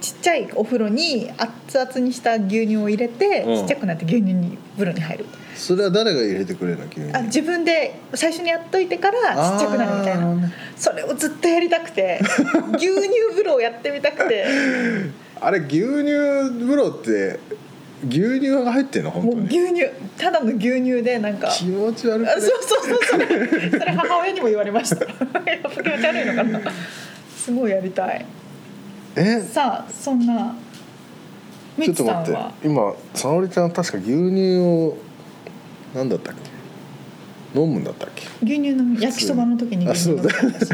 [0.00, 3.56] ちっちゃいお風呂に熱々にした牛乳を入れてうん。
[3.56, 5.26] ちっちゃくなって牛乳に風呂に入る。
[5.54, 7.14] それは誰が入れてくれるの急に？
[7.14, 10.50] あ自分で最初にやっといてからちっちゃくなるみたいな。
[10.76, 12.20] それをずっとやりたくて
[12.76, 14.44] 牛乳風呂をやってみたくて。
[15.40, 15.80] あれ牛乳
[16.60, 17.40] 風呂って
[18.08, 19.10] 牛乳が入ってんの？
[19.10, 19.44] 本も当に。
[19.44, 19.86] う牛乳
[20.18, 21.48] ただの牛乳でなんか。
[21.48, 25.04] 気持ち悪くあねそうそうそうそれそれ母親にも言われました。
[25.06, 25.14] やっ
[25.62, 26.60] ぱ気持ち悪いのかな。
[27.36, 28.24] すごいやりたい。
[29.16, 29.40] え？
[29.40, 30.54] さあそんな
[31.76, 32.32] みちょっと待って。
[32.32, 34.96] は今沙織ちゃん確か牛乳を
[35.94, 36.34] 何だったっ
[37.54, 37.60] け？
[37.60, 38.24] 飲むんだったっけ？
[38.42, 40.68] 牛乳の焼きそばの時にあ牛乳飲んでそうたし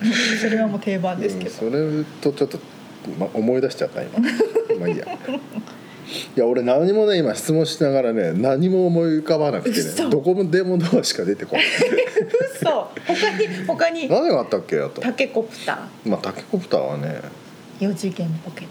[0.40, 2.58] それはもう定番ですけど、うんそれとちょっと、
[3.18, 4.18] ま、思い出しちゃった今。
[4.80, 5.06] まあいいや
[6.36, 10.10] いや俺何もね今質問しながらね何も思い浮かばなくてね嘘。
[10.10, 11.64] どこでもドアしか出てこない。
[12.60, 12.90] 嘘。
[13.06, 14.08] 他に他に。
[14.08, 15.00] 何があったっけあと。
[15.00, 17.20] タケコプタまあタケコプターはね。
[17.80, 18.68] ー4次元ポケッ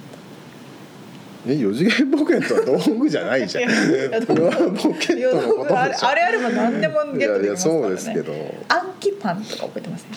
[1.46, 3.70] え四次元ポケットは道具じゃないじゃん。
[3.70, 3.74] い
[4.14, 7.82] やそれはポケットのことあでしょれあれあれば何でもゲットできますからね。
[7.82, 8.34] いやいやそうですけど。
[8.70, 10.10] 暗記パンとか覚えてますね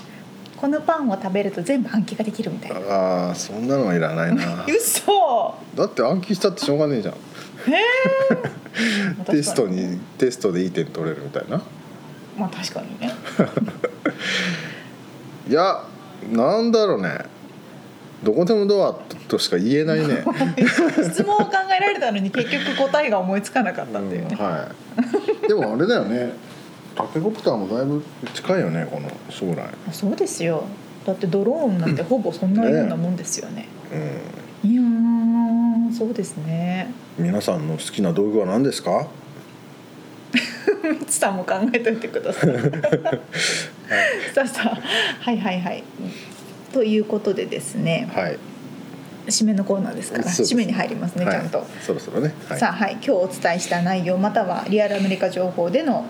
[0.57, 2.81] このパンを食べると全部暗記ができるみたいな。
[2.81, 4.65] ああそんなのはいらないな。
[4.67, 5.55] 嘘。
[5.75, 7.15] だって暗記したってしょうがねえじゃん。
[7.15, 7.19] へ
[9.27, 11.61] え テストにテストでいい点取れるみたいな。
[12.39, 13.13] まあ確かにね。
[15.49, 15.83] いや
[16.33, 17.19] なんだろうね。
[18.23, 18.95] どこでもドア
[19.29, 20.25] としか言えないね。
[21.11, 24.69] 質問を考えられたのに結局答えが思いつかなかったっていうね、は
[25.45, 25.49] い。
[25.49, 26.33] でもあれだよね
[26.97, 29.69] タケコプターもだいぶ近いよねこの将来。
[29.93, 30.65] そうですよ。
[31.05, 33.69] だってドローンなんてほぼそんなようなもんですよね、
[34.65, 36.93] ういやーそうですね。
[37.21, 39.07] ん皆さんの好きな道具は何ですか？
[40.83, 42.51] みつさんも考えといてください。
[44.35, 44.81] さあさあ
[45.21, 45.85] はいはいはい。
[46.73, 48.11] ということでですね。
[48.13, 48.39] はい。
[49.29, 51.35] 締めのコーナーですから締めに入りますね、はい。
[51.35, 52.93] ちゃんと、そろそろね、はい、さあはい。
[52.95, 56.05] 今日お伝えした内容またはリアルアメリカ情報での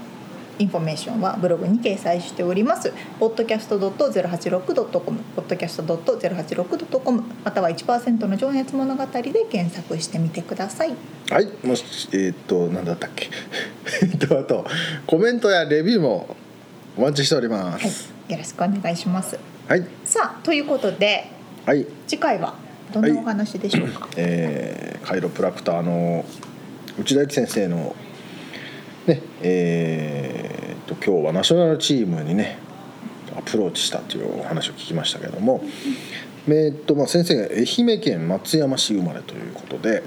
[0.59, 2.93] インフォメーションはブログに掲載しております。
[3.21, 10.95] podcast.086.com、podcast.086.com、または1%の情熱物語で検索してみてください。
[11.31, 13.29] はい、もしえーっと何だったっけ
[14.03, 14.65] えっとあと
[15.07, 16.37] コメントやレビューも
[16.97, 19.39] お待ちしておりまはいす、よろしくお願いします。
[19.69, 21.31] はいさあということで
[21.65, 22.55] はい、次回は
[22.93, 24.09] どんなお話でしょうか？
[24.17, 26.25] えーカイロプラクターの
[27.01, 27.95] 内田有紀先生の
[29.07, 32.59] ねえーっと今日はナショナルチームにね
[33.37, 35.63] アプローチしたというお話を聞きましたけども、
[36.49, 40.03] えーっとまあ、先生が愛媛県松山市生まれということで、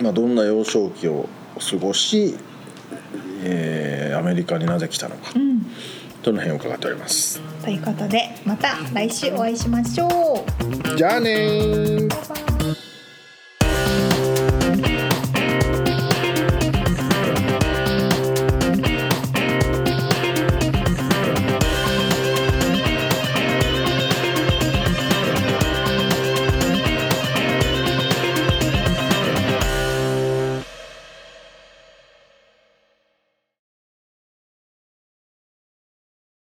[0.00, 1.28] まあ、どんな幼少期を
[1.58, 2.36] 過ごし、
[3.44, 5.62] えーアメリカになぜ来たのか、うん、
[6.22, 7.40] どの辺を伺っております。
[7.64, 10.44] ということでまた来週お会いしましょ
[10.94, 10.96] う。
[10.96, 12.36] じゃあねーバイバ
[12.88, 12.91] イ